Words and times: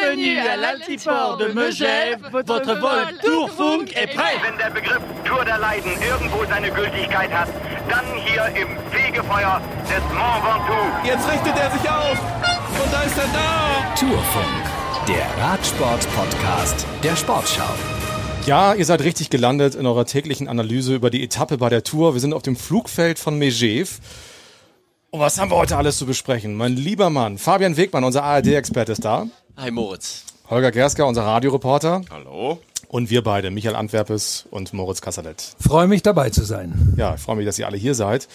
Bienvenue 0.00 0.38
à 0.38 0.56
l'Altiport 0.56 1.36
de 1.36 1.46
Megève. 1.46 2.20
Votre 2.32 2.74
vol 2.80 3.18
Tourfunk 3.22 3.92
est 3.96 4.06
prêt. 4.06 4.36
Wenn 4.42 4.56
der 4.56 4.70
Begriff 4.70 5.00
Tour 5.24 5.44
der 5.44 5.58
Leiden 5.58 5.92
irgendwo 6.00 6.44
seine 6.48 6.70
Gültigkeit 6.70 7.30
hat, 7.30 7.48
dann 7.88 8.04
hier 8.24 8.46
im 8.60 8.68
Fegefeuer 8.90 9.60
des 9.88 10.02
Mont 10.14 10.42
Ventoux. 10.44 11.06
Jetzt 11.06 11.30
richtet 11.30 11.54
er 11.58 11.70
sich 11.70 11.90
auf. 11.90 12.18
Und 12.82 12.92
da 12.92 13.02
ist 13.02 13.18
er 13.18 13.28
da. 13.32 13.94
Tourfunk, 13.94 15.06
der 15.06 15.44
Radsport-Podcast 15.44 16.86
der 17.02 17.16
Sportschau. 17.16 17.74
Ja, 18.46 18.74
ihr 18.74 18.86
seid 18.86 19.02
richtig 19.02 19.28
gelandet 19.28 19.74
in 19.74 19.86
eurer 19.86 20.06
täglichen 20.06 20.48
Analyse 20.48 20.94
über 20.94 21.10
die 21.10 21.22
Etappe 21.22 21.58
bei 21.58 21.68
der 21.68 21.84
Tour. 21.84 22.14
Wir 22.14 22.20
sind 22.20 22.32
auf 22.32 22.42
dem 22.42 22.56
Flugfeld 22.56 23.18
von 23.18 23.38
Megève. 23.38 23.98
Und 25.10 25.20
was 25.20 25.38
haben 25.38 25.50
wir 25.50 25.56
heute 25.56 25.76
alles 25.76 25.98
zu 25.98 26.06
besprechen? 26.06 26.54
Mein 26.54 26.76
lieber 26.76 27.10
Mann, 27.10 27.36
Fabian 27.36 27.76
Wegmann, 27.76 28.04
unser 28.04 28.22
ARD-Experte 28.22 28.92
ist 28.92 29.04
da. 29.04 29.26
Hi 29.56 29.70
Moritz. 29.70 30.24
Holger 30.48 30.70
Gersker, 30.70 31.06
unser 31.06 31.22
Radioreporter. 31.22 32.02
Hallo. 32.10 32.60
Und 32.88 33.10
wir 33.10 33.22
beide, 33.22 33.50
Michael 33.50 33.76
Antwerpes 33.76 34.46
und 34.50 34.72
Moritz 34.72 35.00
Kasserlet. 35.00 35.54
Freue 35.60 35.86
mich 35.86 36.02
dabei 36.02 36.30
zu 36.30 36.44
sein. 36.44 36.94
Ja, 36.96 37.14
ich 37.14 37.20
freue 37.20 37.36
mich, 37.36 37.46
dass 37.46 37.58
ihr 37.58 37.66
alle 37.66 37.76
hier 37.76 37.94
seid. 37.94 38.26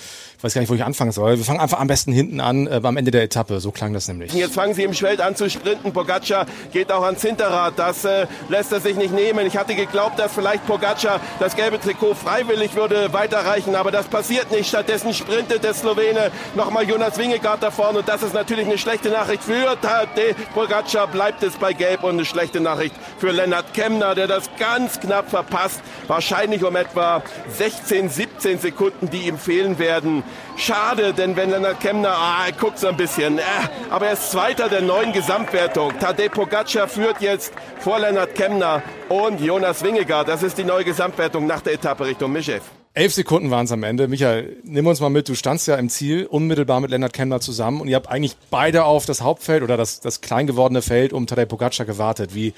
Weiß 0.46 0.54
gar 0.54 0.62
nicht, 0.62 0.70
wo 0.70 0.76
ich 0.76 0.84
anfangen 0.84 1.12
soll. 1.12 1.40
Wir 1.40 1.44
fangen 1.44 1.60
einfach 1.60 1.80
am 1.80 1.88
besten 1.88 2.12
hinten 2.12 2.40
an, 2.40 2.68
äh, 2.68 2.80
am 2.84 2.98
Ende 2.98 3.10
der 3.10 3.24
Etappe. 3.24 3.60
So 3.60 3.72
klang 3.72 3.94
das 3.94 4.08
nämlich. 4.08 4.32
Jetzt 4.32 4.54
fangen 4.54 4.76
sie 4.76 4.84
im 4.84 4.94
Schwelt 4.94 5.20
an 5.20 5.36
zu 5.36 5.50
sprinten. 5.50 5.92
Pogacar 5.92 6.46
geht 6.72 6.92
auch 6.92 7.02
ans 7.02 7.24
Hinterrad. 7.24 7.74
Das 7.78 8.06
äh, 8.06 8.28
lässt 8.48 8.72
er 8.72 8.80
sich 8.80 8.96
nicht 8.96 9.12
nehmen. 9.12 9.48
Ich 9.48 9.58
hatte 9.58 9.74
geglaubt, 9.74 10.20
dass 10.20 10.36
vielleicht 10.36 10.68
Pogacar 10.68 11.20
das 11.40 11.56
gelbe 11.56 11.80
Trikot 11.80 12.14
freiwillig 12.14 12.76
würde 12.76 13.12
weiterreichen, 13.12 13.74
aber 13.74 13.90
das 13.90 14.06
passiert 14.06 14.52
nicht. 14.52 14.70
Stattdessen 14.70 15.16
sprintet 15.16 15.64
der 15.64 15.74
Slowene 15.74 16.30
nochmal 16.54 16.88
Jonas 16.88 17.18
Wingegaard 17.18 17.64
da 17.64 17.72
vorne 17.72 17.98
und 17.98 18.08
das 18.08 18.22
ist 18.22 18.36
natürlich 18.36 18.68
eine 18.68 18.78
schlechte 18.78 19.10
Nachricht 19.10 19.44
für 19.44 19.76
Tadej 19.82 20.36
Pogacar. 20.54 21.08
Bleibt 21.08 21.42
es 21.42 21.56
bei 21.56 21.74
Gelb 21.74 22.04
und 22.04 22.12
eine 22.12 22.26
schlechte 22.26 22.60
Nachricht 22.60 22.94
für 23.18 23.32
Lennart 23.32 23.74
Kemner, 23.74 24.14
der 24.14 24.28
das 24.28 24.48
ganz 24.60 25.00
knapp 25.00 25.28
verpasst. 25.28 25.82
Wahrscheinlich 26.06 26.64
um 26.64 26.76
etwa 26.76 27.24
16, 27.58 28.10
17 28.10 28.60
Sekunden, 28.60 29.10
die 29.10 29.26
ihm 29.26 29.40
fehlen 29.40 29.80
werden. 29.80 30.24
Schade, 30.58 31.14
denn 31.14 31.36
wenn 31.36 31.50
Lennart 31.50 31.80
Kemner, 31.80 32.16
ah, 32.16 32.46
er 32.46 32.54
guckt 32.54 32.80
so 32.80 32.88
ein 32.88 32.96
bisschen, 32.96 33.40
äh, 33.40 33.42
aber 33.90 34.08
er 34.08 34.14
ist 34.14 34.32
Zweiter 34.32 34.70
der 34.70 34.82
neuen 34.82 35.12
Gesamtwertung. 35.12 36.00
Tadej 36.00 36.30
Pogacar 36.30 36.88
führt 36.88 37.22
jetzt 37.22 37.54
vor 37.80 38.00
Lennart 38.00 38.36
Kemner 38.36 38.82
und 39.10 39.42
Jonas 39.42 39.84
Wingegaard. 39.84 40.28
Das 40.28 40.44
ist 40.44 40.58
die 40.58 40.64
neue 40.64 40.86
Gesamtwertung 40.86 41.46
nach 41.46 41.62
der 41.62 41.74
Etappe 41.74 42.06
Richtung 42.06 42.32
Mischew. 42.32 42.62
Elf 42.98 43.14
Sekunden 43.14 43.52
waren 43.52 43.66
es 43.66 43.74
am 43.74 43.84
Ende. 43.84 44.08
Michael, 44.08 44.56
nimm 44.64 44.88
uns 44.88 45.02
mal 45.02 45.10
mit. 45.10 45.28
Du 45.28 45.36
standst 45.36 45.68
ja 45.68 45.76
im 45.76 45.90
Ziel 45.90 46.26
unmittelbar 46.28 46.80
mit 46.80 46.92
Lennart 46.92 47.12
Kemner 47.12 47.42
zusammen 47.42 47.82
und 47.82 47.90
ihr 47.90 47.98
habt 47.98 48.08
eigentlich 48.08 48.38
beide 48.50 48.86
auf 48.86 49.06
das 49.06 49.20
Hauptfeld 49.20 49.64
oder 49.64 49.76
das, 49.76 50.00
das 50.00 50.22
klein 50.22 50.48
gewordene 50.48 50.82
Feld 50.82 51.12
um 51.12 51.28
Tadej 51.28 51.46
Pogacar 51.46 51.86
gewartet. 51.86 52.34
Wie 52.34 52.54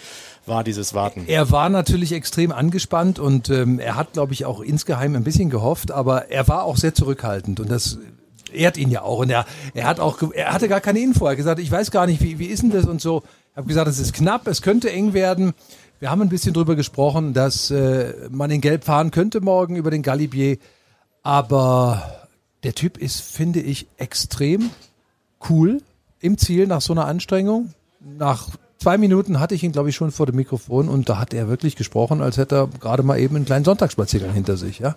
war 0.45 0.63
dieses 0.63 0.93
Warten? 0.93 1.23
Er 1.25 1.49
war 1.49 1.69
natürlich 1.69 2.11
extrem 2.11 2.51
angespannt 2.51 3.17
und 3.17 3.49
ähm, 3.49 3.79
er 3.79 3.95
hat, 3.95 4.13
glaube 4.13 4.33
ich, 4.33 4.45
auch 4.45 4.61
insgeheim 4.61 5.15
ein 5.15 5.23
bisschen 5.23 5.49
gehofft, 5.49 5.89
aber 5.89 6.29
er 6.29 6.47
war 6.47 6.65
auch 6.65 6.77
sehr 6.77 6.93
zurückhaltend 6.93 7.59
und 7.59 7.71
das 7.71 7.97
ehrt 8.53 8.77
ihn 8.77 8.91
ja 8.91 9.01
auch. 9.01 9.17
Und 9.17 9.31
er, 9.31 9.47
er 9.73 9.87
hat 9.87 9.99
auch, 9.99 10.21
er 10.33 10.53
hatte 10.53 10.67
gar 10.67 10.81
keine 10.81 10.99
Info. 10.99 11.25
Er 11.25 11.31
hat 11.31 11.37
gesagt, 11.37 11.59
ich 11.59 11.71
weiß 11.71 11.89
gar 11.89 12.05
nicht, 12.05 12.21
wie, 12.21 12.37
wie 12.37 12.45
ist 12.45 12.61
denn 12.61 12.69
das 12.69 12.85
und 12.85 13.01
so. 13.01 13.23
Ich 13.53 13.57
habe 13.57 13.67
gesagt, 13.67 13.87
es 13.87 13.97
ist 13.97 14.13
knapp, 14.13 14.45
es 14.45 14.61
könnte 14.61 14.91
eng 14.91 15.13
werden. 15.13 15.55
Wir 15.99 16.11
haben 16.11 16.21
ein 16.21 16.29
bisschen 16.29 16.53
drüber 16.53 16.75
gesprochen, 16.75 17.33
dass 17.33 17.71
äh, 17.71 18.13
man 18.29 18.51
in 18.51 18.61
Gelb 18.61 18.83
fahren 18.83 19.11
könnte 19.11 19.41
morgen 19.41 19.75
über 19.75 19.91
den 19.91 20.03
Galibier. 20.03 20.57
Aber 21.23 22.27
der 22.63 22.75
Typ 22.75 22.97
ist, 22.97 23.21
finde 23.21 23.59
ich, 23.59 23.87
extrem 23.97 24.69
cool 25.49 25.81
im 26.19 26.37
Ziel 26.37 26.67
nach 26.67 26.81
so 26.81 26.93
einer 26.93 27.05
Anstrengung. 27.05 27.73
Nach 27.99 28.47
zwei 28.77 28.97
Minuten 28.97 29.39
hatte 29.39 29.55
ich 29.55 29.63
ihn, 29.63 29.71
glaube 29.71 29.89
ich, 29.89 29.95
schon 29.95 30.11
vor 30.11 30.25
dem 30.25 30.35
Mikrofon 30.35 30.87
und 30.87 31.09
da 31.09 31.17
hat 31.17 31.33
er 31.33 31.47
wirklich 31.47 31.75
gesprochen, 31.75 32.21
als 32.21 32.37
hätte 32.37 32.55
er 32.55 32.67
gerade 32.67 33.03
mal 33.03 33.19
eben 33.19 33.35
einen 33.35 33.45
kleinen 33.45 33.65
Sonntagsspaziergang 33.65 34.33
hinter 34.33 34.55
sich. 34.57 34.79
Ja, 34.79 34.95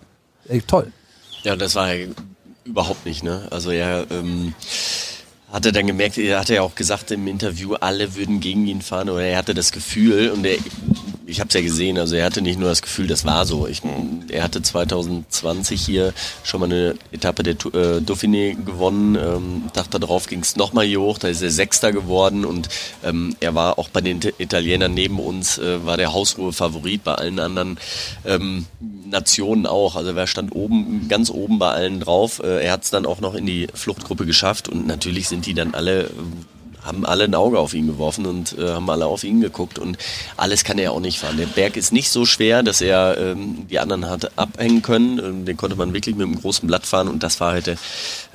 Ey, 0.48 0.62
toll. 0.62 0.93
Ja, 1.43 1.56
das 1.56 1.75
war 1.75 1.94
ja 1.94 2.06
überhaupt 2.65 3.06
nicht, 3.06 3.22
ne? 3.22 3.47
Also 3.50 3.71
er 3.71 4.06
ähm, 4.11 4.55
hatte 5.53 5.72
dann 5.72 5.87
gemerkt, 5.87 6.19
er 6.19 6.41
hatte 6.41 6.55
ja 6.55 6.62
auch 6.62 6.75
gesagt 6.75 7.11
im 7.11 7.27
Interview, 7.27 7.75
alle 7.75 8.15
würden 8.15 8.41
gegen 8.41 8.66
ihn 8.66 8.83
fahren 8.83 9.11
oder 9.11 9.25
er 9.25 9.38
hatte 9.38 9.55
das 9.55 9.72
Gefühl 9.72 10.31
und 10.31 10.44
er, 10.44 10.59
ich 11.31 11.41
habe 11.41 11.49
es 11.49 11.55
ja 11.55 11.61
gesehen, 11.61 11.97
also 11.99 12.17
er 12.17 12.25
hatte 12.25 12.43
nicht 12.43 12.59
nur 12.59 12.69
das 12.69 12.83
Gefühl, 12.83 13.07
das 13.07 13.25
war 13.25 13.47
so. 13.47 13.67
Ich, 13.67 13.83
er 14.29 14.43
hatte 14.43 14.61
2020 14.61 15.81
hier 15.81 16.13
schon 16.43 16.61
mal 16.61 16.67
eine 16.67 16.95
Etappe 17.13 17.43
der 17.43 17.55
äh, 17.55 18.01
Dauphiné 18.01 18.57
gewonnen. 18.63 19.17
Ähm, 19.17 19.63
Tag 19.73 19.91
darauf 19.91 20.27
ging 20.27 20.41
es 20.41 20.57
nochmal 20.57 20.87
hier 20.87 21.01
hoch, 21.01 21.19
da 21.19 21.29
ist 21.29 21.43
er 21.43 21.51
Sechster 21.51 21.93
geworden 21.93 22.45
und 22.45 22.69
ähm, 23.05 23.37
er 23.41 23.55
war 23.55 23.79
auch 23.79 23.89
bei 23.89 24.01
den 24.01 24.21
Italienern 24.39 24.93
neben 24.93 25.21
uns, 25.21 25.59
äh, 25.59 25.85
war 25.87 25.97
der 25.97 26.13
Hausruhe-Favorit 26.13 27.05
bei 27.05 27.15
allen 27.15 27.39
anderen 27.39 27.79
ähm, 28.27 28.67
Nationen 29.07 29.67
auch. 29.67 29.97
Also 29.97 30.12
er 30.12 30.27
stand 30.27 30.55
oben, 30.55 31.07
ganz 31.09 31.31
oben 31.31 31.59
bei 31.59 31.71
allen 31.71 32.01
drauf. 32.01 32.41
Äh, 32.43 32.65
er 32.65 32.73
hat 32.73 32.85
es 32.85 32.91
dann 32.91 33.07
auch 33.07 33.21
noch 33.21 33.35
in 33.35 33.47
die 33.47 33.69
Fluchtgruppe 33.73 34.27
geschafft 34.27 34.69
und 34.69 34.87
natürlich 34.87 35.29
sind 35.29 35.47
die 35.47 35.55
dann 35.55 35.75
alle 35.75 36.11
haben 36.83 37.05
alle 37.05 37.25
ein 37.25 37.35
Auge 37.35 37.59
auf 37.59 37.75
ihn 37.75 37.87
geworfen 37.87 38.27
und 38.27 38.57
äh, 38.59 38.71
haben 38.71 38.89
alle 38.89 39.07
auf 39.07 39.25
ihn 39.25 39.41
geguckt 39.41 39.79
und 39.79 39.99
alles 40.37 40.65
kann 40.65 40.79
er 40.79 40.93
auch 40.93 41.01
nicht 41.01 41.19
fahren. 41.19 41.37
Der 41.37 41.47
Berg 41.47 41.77
ist 41.77 41.93
nicht 41.93 42.11
so 42.11 42.25
schwer, 42.25 42.63
dass 42.63 42.81
er 42.81 43.19
ähm, 43.19 43.67
die 43.69 43.79
anderen 43.79 44.09
hat 44.09 44.39
abhängen 44.39 44.83
können. 44.83 45.19
Ähm, 45.19 45.45
den 45.45 45.57
konnte 45.57 45.77
man 45.77 45.93
wirklich 45.93 46.17
mit 46.17 46.27
einem 46.27 46.41
großen 46.41 46.67
Blatt 46.67 46.87
fahren 46.87 47.09
und 47.09 47.23
das 47.23 47.41
war 47.41 47.55
heute 47.55 47.77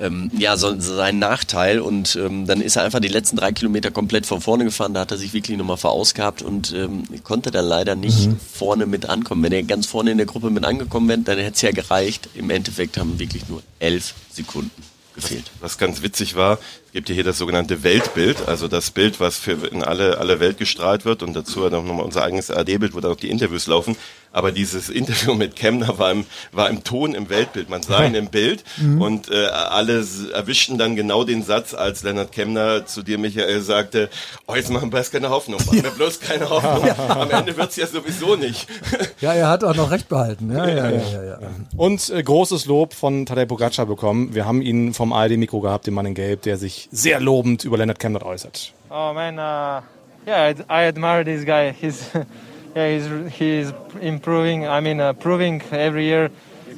ähm, 0.00 0.30
ja 0.38 0.56
so, 0.56 0.78
sein 0.78 1.18
Nachteil 1.18 1.80
und 1.80 2.16
ähm, 2.16 2.46
dann 2.46 2.60
ist 2.60 2.76
er 2.76 2.84
einfach 2.84 3.00
die 3.00 3.08
letzten 3.08 3.36
drei 3.36 3.52
Kilometer 3.52 3.90
komplett 3.90 4.26
von 4.26 4.40
vorne 4.40 4.64
gefahren. 4.64 4.94
Da 4.94 5.00
hat 5.00 5.10
er 5.10 5.18
sich 5.18 5.32
wirklich 5.32 5.56
nochmal 5.56 5.76
verausgabt 5.76 6.42
und 6.42 6.72
ähm, 6.72 7.04
konnte 7.24 7.50
dann 7.50 7.64
leider 7.64 7.96
nicht 7.96 8.28
mhm. 8.28 8.38
vorne 8.38 8.86
mit 8.86 9.06
ankommen. 9.06 9.42
Wenn 9.42 9.52
er 9.52 9.62
ganz 9.62 9.86
vorne 9.86 10.12
in 10.12 10.18
der 10.18 10.26
Gruppe 10.26 10.50
mit 10.50 10.64
angekommen 10.64 11.08
wäre, 11.08 11.18
dann 11.20 11.38
hätte 11.38 11.54
es 11.54 11.62
ja 11.62 11.70
gereicht. 11.70 12.28
Im 12.34 12.50
Endeffekt 12.50 12.98
haben 12.98 13.18
wirklich 13.18 13.48
nur 13.48 13.62
elf 13.78 14.14
Sekunden 14.32 14.95
gefehlt. 15.16 15.50
Was 15.60 15.78
ganz 15.78 16.02
witzig 16.02 16.36
war, 16.36 16.58
es 16.86 16.92
gibt 16.92 17.08
ja 17.08 17.14
hier 17.14 17.24
das 17.24 17.38
sogenannte 17.38 17.82
Weltbild, 17.82 18.46
also 18.46 18.68
das 18.68 18.90
Bild, 18.90 19.18
was 19.18 19.36
für 19.36 19.66
in 19.66 19.82
alle, 19.82 20.18
alle 20.18 20.38
Welt 20.38 20.58
gestrahlt 20.58 21.04
wird 21.04 21.22
und 21.22 21.34
dazu 21.34 21.64
hat 21.64 21.74
auch 21.74 21.84
nochmal 21.84 22.04
unser 22.04 22.22
eigenes 22.22 22.50
AD-Bild, 22.50 22.94
wo 22.94 23.00
dann 23.00 23.12
auch 23.12 23.16
die 23.16 23.30
Interviews 23.30 23.66
laufen. 23.66 23.96
Aber 24.32 24.52
dieses 24.52 24.90
Interview 24.90 25.32
mit 25.32 25.56
Kemner 25.56 25.98
war 25.98 26.10
im, 26.10 26.26
war 26.52 26.68
im 26.68 26.84
Ton 26.84 27.14
im 27.14 27.30
Weltbild. 27.30 27.70
Man 27.70 27.82
sah 27.82 28.04
ihn 28.04 28.14
im 28.14 28.28
Bild 28.28 28.64
mhm. 28.76 29.00
und 29.00 29.30
äh, 29.30 29.46
alle 29.46 30.04
erwischten 30.34 30.76
dann 30.76 30.94
genau 30.94 31.24
den 31.24 31.42
Satz, 31.42 31.72
als 31.72 32.02
Leonard 32.02 32.32
Kemner 32.32 32.84
zu 32.84 33.02
dir, 33.02 33.16
Michael, 33.16 33.62
sagte, 33.62 34.10
oh, 34.46 34.54
jetzt 34.54 34.70
machen 34.70 34.92
wir 34.92 34.98
bloß 34.98 35.10
keine 35.10 35.30
Hoffnung, 35.30 35.58
machen 35.64 35.82
wir 35.82 35.90
bloß 35.90 36.20
keine 36.20 36.50
Hoffnung. 36.50 36.90
Am 37.08 37.30
Ende 37.30 37.56
wird's 37.56 37.76
ja 37.76 37.86
sowieso 37.86 38.36
nicht. 38.36 38.66
Ja, 39.20 39.32
er 39.32 39.48
hat 39.48 39.64
auch 39.64 39.74
noch 39.74 39.90
recht 39.90 40.08
behalten. 40.08 40.52
Ja, 40.54 40.68
ja, 40.68 40.90
ja, 40.90 41.00
ja, 41.10 41.24
ja. 41.24 41.38
Und 41.76 42.10
äh, 42.10 42.22
großes 42.22 42.66
Lob 42.66 42.92
von 42.92 43.24
Tadej 43.24 43.46
Pogacar 43.46 43.86
bekommen. 43.86 44.34
Wir 44.34 44.44
haben 44.44 44.60
ihn 44.60 44.92
vom 44.92 45.05
ARD-Mikro 45.12 45.60
gehabt, 45.60 45.86
den 45.86 45.94
Mann 45.94 46.06
in 46.06 46.14
Gelb, 46.14 46.42
der 46.42 46.56
sich 46.56 46.88
sehr 46.92 47.20
lobend 47.20 47.64
über 47.64 47.76
Leonard 47.76 47.98
Kemner 47.98 48.24
äußert. 48.24 48.72
Oh 48.90 49.12
man, 49.12 49.38
uh, 49.38 49.82
yeah, 50.26 50.54
I 50.68 50.86
admire 50.86 51.24
this 51.24 51.44
guy. 51.44 51.72
He's 51.72 52.10
yeah, 52.74 52.88
he's 52.88 53.08
he's 53.38 53.72
improving. 54.00 54.66
I 54.66 54.80
mean, 54.80 55.00
uh, 55.00 55.12
proving 55.12 55.62
every 55.72 56.04
year 56.04 56.30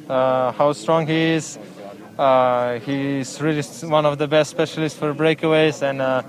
uh, 0.09 0.51
how 0.51 0.73
strong 0.73 1.07
he 1.07 1.35
is. 1.35 1.59
Uh, 2.17 2.79
he's 2.79 3.39
really 3.41 3.63
one 3.87 4.05
of 4.05 4.17
the 4.17 4.27
best 4.27 4.51
specialists 4.51 4.99
for 4.99 5.13
breakaways, 5.13 5.81
and 5.81 6.01
uh, 6.01 6.21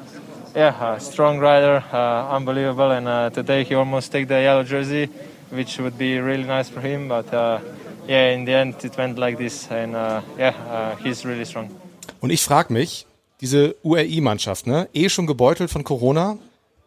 yeah, 0.55 0.95
a 0.95 1.01
strong 1.01 1.39
rider, 1.39 1.83
uh, 1.93 2.29
unbelievable. 2.29 2.91
And 2.91 3.09
uh, 3.09 3.31
today 3.31 3.65
he 3.65 3.75
almost 3.75 4.13
take 4.13 4.29
the 4.29 4.41
yellow 4.41 4.63
jersey, 4.63 5.07
which 5.51 5.79
would 5.79 5.99
be 5.99 6.19
really 6.19 6.45
nice 6.45 6.69
for 6.69 6.81
him. 6.81 7.09
But 7.09 7.33
uh, 7.33 7.61
yeah, 8.07 8.31
in 8.31 8.45
the 8.45 8.53
end 8.53 8.85
it 8.85 8.97
went 8.97 9.19
like 9.19 9.39
this, 9.39 9.69
and 9.71 9.97
uh, 9.97 10.23
yeah, 10.39 10.55
uh, 10.69 10.97
he's 10.97 11.25
really 11.25 11.45
strong. 11.45 11.75
Und 12.21 12.31
ich 12.31 12.43
frage 12.43 12.73
mich, 12.73 13.07
diese 13.41 13.77
URI-Mannschaft, 13.83 14.67
ne, 14.67 14.89
eh 14.93 15.09
schon 15.09 15.27
gebeutelt 15.27 15.71
von 15.71 15.85
Corona, 15.85 16.39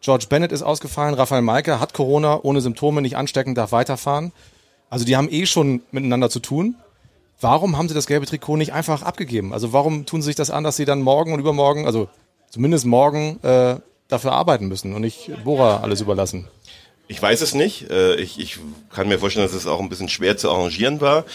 George 0.04 0.26
Bennett 0.28 0.52
ist 0.52 0.62
ausgefallen, 0.62 1.14
Raphael 1.14 1.40
Maike 1.40 1.80
hat 1.80 1.94
Corona, 1.94 2.38
ohne 2.42 2.60
Symptome, 2.60 3.00
nicht 3.00 3.16
anstecken, 3.16 3.54
darf 3.54 3.72
weiterfahren. 3.72 4.32
Also 4.90 5.06
die 5.06 5.16
haben 5.16 5.32
eh 5.32 5.46
schon 5.46 5.80
miteinander 5.92 6.28
zu 6.28 6.40
tun. 6.40 6.76
Warum 7.40 7.78
haben 7.78 7.88
sie 7.88 7.94
das 7.94 8.06
gelbe 8.06 8.26
Trikot 8.26 8.58
nicht 8.58 8.74
einfach 8.74 9.02
abgegeben? 9.02 9.54
Also 9.54 9.72
warum 9.72 10.04
tun 10.04 10.20
sie 10.20 10.26
sich 10.26 10.36
das 10.36 10.50
an, 10.50 10.62
dass 10.62 10.76
sie 10.76 10.84
dann 10.84 11.00
morgen 11.00 11.32
und 11.32 11.40
übermorgen, 11.40 11.86
also 11.86 12.08
zumindest 12.50 12.84
morgen, 12.84 13.42
äh, 13.42 13.76
dafür 14.08 14.32
arbeiten 14.32 14.68
müssen 14.68 14.94
und 14.94 15.00
nicht 15.00 15.30
Bora 15.42 15.78
alles 15.78 16.02
überlassen? 16.02 16.48
Ich 17.06 17.20
weiß 17.20 17.42
es 17.42 17.52
nicht. 17.52 17.90
Äh, 17.90 18.14
ich, 18.16 18.40
ich 18.40 18.58
kann 18.90 19.08
mir 19.08 19.18
vorstellen, 19.18 19.46
dass 19.46 19.54
es 19.54 19.66
auch 19.66 19.80
ein 19.80 19.90
bisschen 19.90 20.08
schwer 20.08 20.38
zu 20.38 20.50
arrangieren 20.50 21.02
war. 21.02 21.26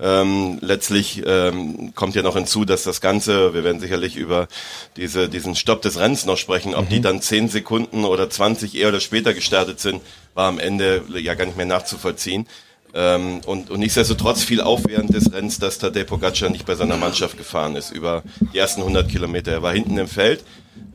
Ähm, 0.00 0.58
letztlich 0.60 1.22
ähm, 1.24 1.94
kommt 1.94 2.16
ja 2.16 2.22
noch 2.22 2.34
hinzu, 2.34 2.64
dass 2.64 2.82
das 2.82 3.00
Ganze, 3.00 3.54
wir 3.54 3.62
werden 3.62 3.80
sicherlich 3.80 4.16
über 4.16 4.48
diese, 4.96 5.28
diesen 5.28 5.54
Stopp 5.54 5.80
des 5.82 5.98
Rennens 5.98 6.26
noch 6.26 6.38
sprechen, 6.38 6.74
ob 6.74 6.86
mhm. 6.86 6.88
die 6.88 7.00
dann 7.00 7.22
zehn 7.22 7.48
Sekunden 7.48 8.04
oder 8.04 8.28
20 8.28 8.74
eher 8.74 8.88
oder 8.88 8.98
später 8.98 9.32
gestartet 9.32 9.78
sind, 9.78 10.02
war 10.34 10.48
am 10.48 10.58
Ende 10.58 11.04
ja 11.14 11.34
gar 11.34 11.46
nicht 11.46 11.56
mehr 11.56 11.66
nachzuvollziehen. 11.66 12.48
Ähm, 12.94 13.40
und, 13.46 13.70
und 13.70 13.80
nichtsdestotrotz 13.80 14.42
fiel 14.42 14.60
auf 14.60 14.82
während 14.86 15.14
des 15.14 15.32
Rennens, 15.32 15.58
dass 15.58 15.78
Tadej 15.78 16.04
Pogacar 16.04 16.50
nicht 16.50 16.66
bei 16.66 16.74
seiner 16.74 16.96
Mannschaft 16.96 17.38
gefahren 17.38 17.74
ist 17.76 17.90
über 17.90 18.22
die 18.52 18.58
ersten 18.58 18.82
100 18.82 19.08
Kilometer. 19.08 19.50
Er 19.52 19.62
war 19.62 19.72
hinten 19.72 19.96
im 19.96 20.08
Feld. 20.08 20.44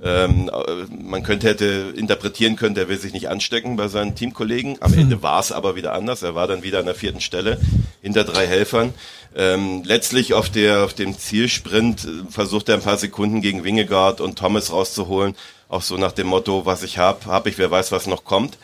Ähm, 0.04 0.50
äh, 0.50 0.86
man 0.94 1.24
könnte 1.24 1.48
hätte 1.48 1.94
interpretieren 1.96 2.56
können, 2.56 2.76
der 2.76 2.88
will 2.88 3.00
sich 3.00 3.14
nicht 3.14 3.30
anstecken 3.30 3.78
bei 3.78 3.88
seinen 3.88 4.14
Teamkollegen. 4.14 4.78
Am 4.82 4.94
Ende 4.94 5.24
war 5.24 5.40
es 5.40 5.52
aber 5.52 5.76
wieder 5.76 5.94
anders. 5.94 6.22
Er 6.22 6.36
war 6.36 6.48
dann 6.48 6.62
wieder 6.62 6.80
an 6.80 6.86
der 6.86 6.96
vierten 6.96 7.22
Stelle 7.22 7.60
hinter 8.02 8.24
drei 8.24 8.46
Helfern. 8.46 8.94
Ähm, 9.36 9.84
letztlich 9.84 10.34
auf 10.34 10.50
der 10.50 10.84
auf 10.84 10.94
dem 10.94 11.18
Zielsprint 11.18 12.06
äh, 12.06 12.32
versucht 12.32 12.70
er 12.70 12.76
ein 12.76 12.82
paar 12.82 12.98
Sekunden 12.98 13.42
gegen 13.42 13.64
Wingegaard 13.64 14.22
und 14.22 14.38
Thomas 14.38 14.72
rauszuholen. 14.72 15.36
Auch 15.68 15.82
so 15.82 15.98
nach 15.98 16.12
dem 16.12 16.28
Motto, 16.28 16.66
was 16.66 16.84
ich 16.84 16.98
hab, 16.98 17.26
hab 17.26 17.48
ich, 17.48 17.58
wer 17.58 17.72
weiß, 17.72 17.92
was 17.92 18.08
noch 18.08 18.24
kommt. 18.24 18.58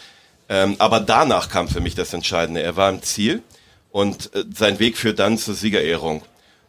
Ähm, 0.50 0.76
aber 0.80 1.00
danach 1.00 1.50
kam 1.50 1.68
für 1.68 1.82
mich 1.82 1.96
das 1.96 2.14
Entscheidende. 2.14 2.62
Er 2.62 2.76
war 2.76 2.90
im 2.90 3.02
Ziel 3.02 3.42
und 3.92 4.34
äh, 4.36 4.44
sein 4.54 4.80
Weg 4.80 4.98
führt 4.98 5.20
dann 5.20 5.38
zur 5.38 5.56
Siegerehrung. 5.56 6.24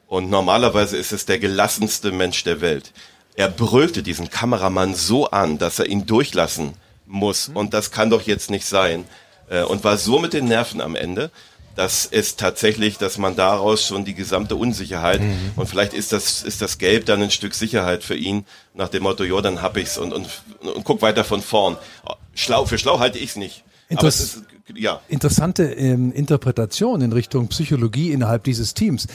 Und 0.06 0.30
normalerweise 0.30 0.96
ist 0.96 1.12
es 1.12 1.26
der 1.26 1.38
gelassenste 1.38 2.12
Mensch 2.12 2.44
der 2.44 2.60
Welt. 2.60 2.92
Er 3.36 3.48
brüllte 3.48 4.02
diesen 4.02 4.30
Kameramann 4.30 4.94
so 4.94 5.30
an, 5.30 5.58
dass 5.58 5.78
er 5.78 5.86
ihn 5.86 6.06
durchlassen 6.06 6.74
muss. 7.06 7.50
Und 7.52 7.74
das 7.74 7.90
kann 7.90 8.10
doch 8.10 8.22
jetzt 8.22 8.50
nicht 8.50 8.66
sein. 8.66 9.04
Äh, 9.48 9.62
und 9.62 9.84
war 9.84 9.96
so 9.96 10.18
mit 10.18 10.32
den 10.32 10.46
Nerven 10.46 10.80
am 10.80 10.94
Ende, 10.94 11.30
dass 11.76 12.06
es 12.10 12.36
tatsächlich, 12.36 12.98
dass 12.98 13.18
man 13.18 13.36
daraus 13.36 13.86
schon 13.86 14.04
die 14.04 14.14
gesamte 14.14 14.56
Unsicherheit 14.56 15.20
mhm. 15.20 15.52
und 15.56 15.66
vielleicht 15.66 15.92
ist 15.92 16.12
das, 16.12 16.42
ist 16.42 16.62
das 16.62 16.78
Gelb 16.78 17.06
dann 17.06 17.20
ein 17.20 17.30
Stück 17.30 17.54
Sicherheit 17.54 18.04
für 18.04 18.14
ihn 18.14 18.46
nach 18.74 18.88
dem 18.88 19.02
Motto, 19.02 19.24
ja, 19.24 19.40
dann 19.40 19.60
hab 19.60 19.76
ich's 19.76 19.98
und, 19.98 20.12
und, 20.12 20.28
und 20.60 20.84
guck 20.84 21.02
weiter 21.02 21.24
von 21.24 21.42
vorn. 21.42 21.76
Schlau, 22.34 22.66
für 22.66 22.78
schlau 22.78 22.98
halte 22.98 23.18
ich's 23.18 23.36
nicht. 23.36 23.64
Interess 23.88 24.20
ist, 24.20 24.42
ja. 24.74 25.00
Interessante 25.08 25.64
ähm, 25.64 26.12
Interpretation 26.12 27.00
in 27.00 27.12
Richtung 27.12 27.48
Psychologie 27.48 28.12
innerhalb 28.12 28.44
dieses 28.44 28.74
Teams. 28.74 29.06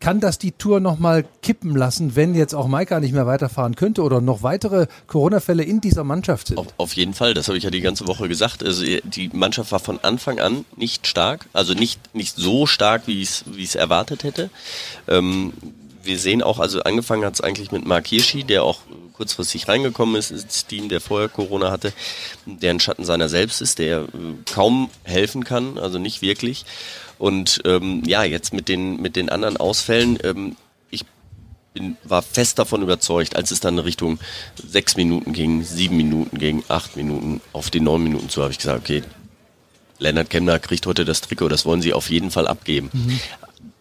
Kann 0.00 0.18
das 0.18 0.36
die 0.36 0.50
Tour 0.50 0.80
nochmal 0.80 1.24
kippen 1.42 1.76
lassen, 1.76 2.16
wenn 2.16 2.34
jetzt 2.34 2.54
auch 2.54 2.66
Maika 2.66 2.98
nicht 2.98 3.12
mehr 3.12 3.26
weiterfahren 3.26 3.76
könnte 3.76 4.02
oder 4.02 4.20
noch 4.20 4.42
weitere 4.42 4.88
Corona-Fälle 5.06 5.62
in 5.62 5.80
dieser 5.80 6.02
Mannschaft 6.02 6.48
sind? 6.48 6.58
Auf, 6.58 6.66
auf 6.76 6.92
jeden 6.94 7.14
Fall, 7.14 7.34
das 7.34 7.46
habe 7.46 7.56
ich 7.56 7.62
ja 7.62 7.70
die 7.70 7.80
ganze 7.80 8.08
Woche 8.08 8.26
gesagt. 8.26 8.64
Also 8.64 8.84
die 8.84 9.30
Mannschaft 9.32 9.70
war 9.70 9.78
von 9.78 10.00
Anfang 10.02 10.40
an 10.40 10.64
nicht 10.76 11.06
stark, 11.06 11.46
also 11.52 11.74
nicht, 11.74 12.16
nicht 12.16 12.34
so 12.34 12.66
stark, 12.66 13.06
wie 13.06 13.22
ich 13.22 13.44
es 13.56 13.74
erwartet 13.76 14.24
hätte. 14.24 14.50
Ähm, 15.06 15.52
wir 16.02 16.18
sehen 16.18 16.42
auch, 16.42 16.58
also 16.58 16.82
angefangen 16.82 17.24
hat 17.24 17.34
es 17.34 17.40
eigentlich 17.40 17.70
mit 17.70 17.86
Mark 17.86 18.08
Hirschi, 18.08 18.42
der 18.42 18.64
auch 18.64 18.80
kurzfristig 19.12 19.68
reingekommen 19.68 20.16
ist 20.16 20.30
ins 20.30 20.66
Team, 20.66 20.88
der 20.88 21.00
vorher 21.00 21.28
Corona 21.28 21.70
hatte, 21.70 21.92
der 22.46 22.70
ein 22.70 22.80
Schatten 22.80 23.04
seiner 23.04 23.28
selbst 23.28 23.60
ist, 23.60 23.78
der 23.78 24.00
äh, 24.00 24.06
kaum 24.50 24.90
helfen 25.04 25.44
kann, 25.44 25.78
also 25.78 25.98
nicht 25.98 26.22
wirklich. 26.22 26.64
Und 27.18 27.60
ähm, 27.64 28.02
ja, 28.06 28.24
jetzt 28.24 28.52
mit 28.52 28.68
den, 28.68 29.00
mit 29.00 29.16
den 29.16 29.28
anderen 29.28 29.56
Ausfällen, 29.56 30.18
ähm, 30.24 30.56
ich 30.90 31.04
bin, 31.72 31.96
war 32.04 32.22
fest 32.22 32.58
davon 32.58 32.82
überzeugt, 32.82 33.36
als 33.36 33.50
es 33.50 33.60
dann 33.60 33.78
Richtung 33.78 34.18
sechs 34.56 34.96
Minuten 34.96 35.32
ging, 35.32 35.62
sieben 35.62 35.96
Minuten 35.96 36.38
ging, 36.38 36.64
acht 36.68 36.96
Minuten, 36.96 37.40
auf 37.52 37.70
die 37.70 37.80
neun 37.80 38.02
Minuten 38.02 38.28
zu, 38.28 38.42
habe 38.42 38.52
ich 38.52 38.58
gesagt, 38.58 38.80
okay, 38.80 39.02
Lennart 39.98 40.30
Kemner 40.30 40.58
kriegt 40.58 40.86
heute 40.86 41.04
das 41.04 41.20
Trikot, 41.20 41.48
das 41.48 41.64
wollen 41.64 41.80
sie 41.80 41.92
auf 41.92 42.10
jeden 42.10 42.30
Fall 42.30 42.48
abgeben. 42.48 42.90
Mhm. 42.92 43.20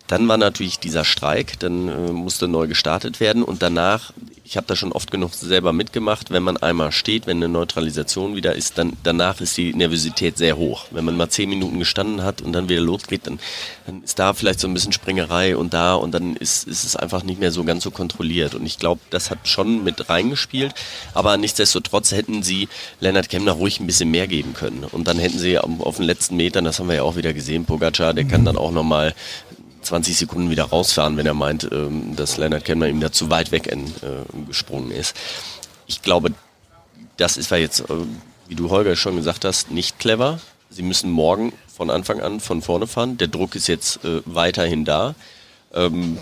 Dann 0.07 0.27
war 0.27 0.37
natürlich 0.37 0.79
dieser 0.79 1.05
Streik, 1.05 1.59
dann 1.59 1.87
äh, 1.87 2.11
musste 2.11 2.47
neu 2.47 2.67
gestartet 2.67 3.19
werden 3.19 3.43
und 3.43 3.61
danach, 3.61 4.11
ich 4.43 4.57
habe 4.57 4.67
da 4.67 4.75
schon 4.75 4.91
oft 4.91 5.09
genug 5.09 5.33
selber 5.33 5.71
mitgemacht, 5.71 6.31
wenn 6.31 6.43
man 6.43 6.57
einmal 6.57 6.91
steht, 6.91 7.27
wenn 7.27 7.37
eine 7.37 7.47
Neutralisation 7.47 8.35
wieder 8.35 8.53
ist, 8.53 8.77
dann 8.77 8.93
danach 9.03 9.39
ist 9.39 9.55
die 9.55 9.73
Nervosität 9.73 10.37
sehr 10.37 10.57
hoch. 10.57 10.87
Wenn 10.91 11.05
man 11.05 11.15
mal 11.15 11.29
zehn 11.29 11.49
Minuten 11.49 11.79
gestanden 11.79 12.23
hat 12.23 12.41
und 12.41 12.51
dann 12.51 12.67
wieder 12.67 12.81
losgeht, 12.81 13.27
dann, 13.27 13.39
dann 13.85 14.03
ist 14.03 14.19
da 14.19 14.33
vielleicht 14.33 14.59
so 14.59 14.67
ein 14.67 14.73
bisschen 14.73 14.91
Springerei 14.91 15.55
und 15.55 15.73
da 15.73 15.95
und 15.95 16.11
dann 16.11 16.35
ist, 16.35 16.67
ist 16.67 16.83
es 16.83 16.97
einfach 16.97 17.23
nicht 17.23 17.39
mehr 17.39 17.51
so 17.51 17.63
ganz 17.63 17.83
so 17.83 17.91
kontrolliert. 17.91 18.53
Und 18.53 18.65
ich 18.65 18.77
glaube, 18.77 18.99
das 19.09 19.31
hat 19.31 19.47
schon 19.47 19.83
mit 19.85 20.09
reingespielt, 20.09 20.73
aber 21.13 21.37
nichtsdestotrotz 21.37 22.11
hätten 22.11 22.43
sie 22.43 22.67
Lennart 22.99 23.29
Kemner 23.29 23.53
ruhig 23.53 23.79
ein 23.79 23.87
bisschen 23.87 24.11
mehr 24.11 24.27
geben 24.27 24.53
können. 24.53 24.83
Und 24.83 25.07
dann 25.07 25.19
hätten 25.19 25.39
sie 25.39 25.57
auf 25.57 25.95
den 25.95 26.05
letzten 26.05 26.35
Metern, 26.35 26.65
das 26.65 26.79
haben 26.79 26.89
wir 26.89 26.95
ja 26.95 27.03
auch 27.03 27.15
wieder 27.15 27.33
gesehen, 27.33 27.63
Pogacar, 27.65 28.13
der 28.13 28.25
kann 28.25 28.43
dann 28.43 28.57
auch 28.57 28.71
nochmal 28.71 29.13
20 29.81 30.17
Sekunden 30.17 30.49
wieder 30.49 30.65
rausfahren, 30.65 31.17
wenn 31.17 31.25
er 31.25 31.33
meint, 31.33 31.67
ähm, 31.71 32.15
dass 32.15 32.37
Leonard 32.37 32.65
Kemner 32.65 32.87
ihm 32.87 32.99
da 32.99 33.11
zu 33.11 33.29
weit 33.29 33.51
weg 33.51 33.67
in, 33.67 33.87
äh, 33.87 34.45
gesprungen 34.47 34.91
ist. 34.91 35.15
Ich 35.87 36.01
glaube, 36.01 36.31
das 37.17 37.37
ist 37.37 37.51
ja 37.51 37.57
jetzt, 37.57 37.81
äh, 37.81 37.93
wie 38.47 38.55
du 38.55 38.69
Holger 38.69 38.95
schon 38.95 39.15
gesagt 39.15 39.45
hast, 39.45 39.71
nicht 39.71 39.99
clever. 39.99 40.39
Sie 40.69 40.83
müssen 40.83 41.11
morgen 41.11 41.53
von 41.75 41.89
Anfang 41.89 42.21
an 42.21 42.39
von 42.39 42.61
vorne 42.61 42.87
fahren. 42.87 43.17
Der 43.17 43.27
Druck 43.27 43.55
ist 43.55 43.67
jetzt 43.67 44.03
äh, 44.05 44.21
weiterhin 44.25 44.85
da. 44.85 45.15
Ähm, 45.73 46.17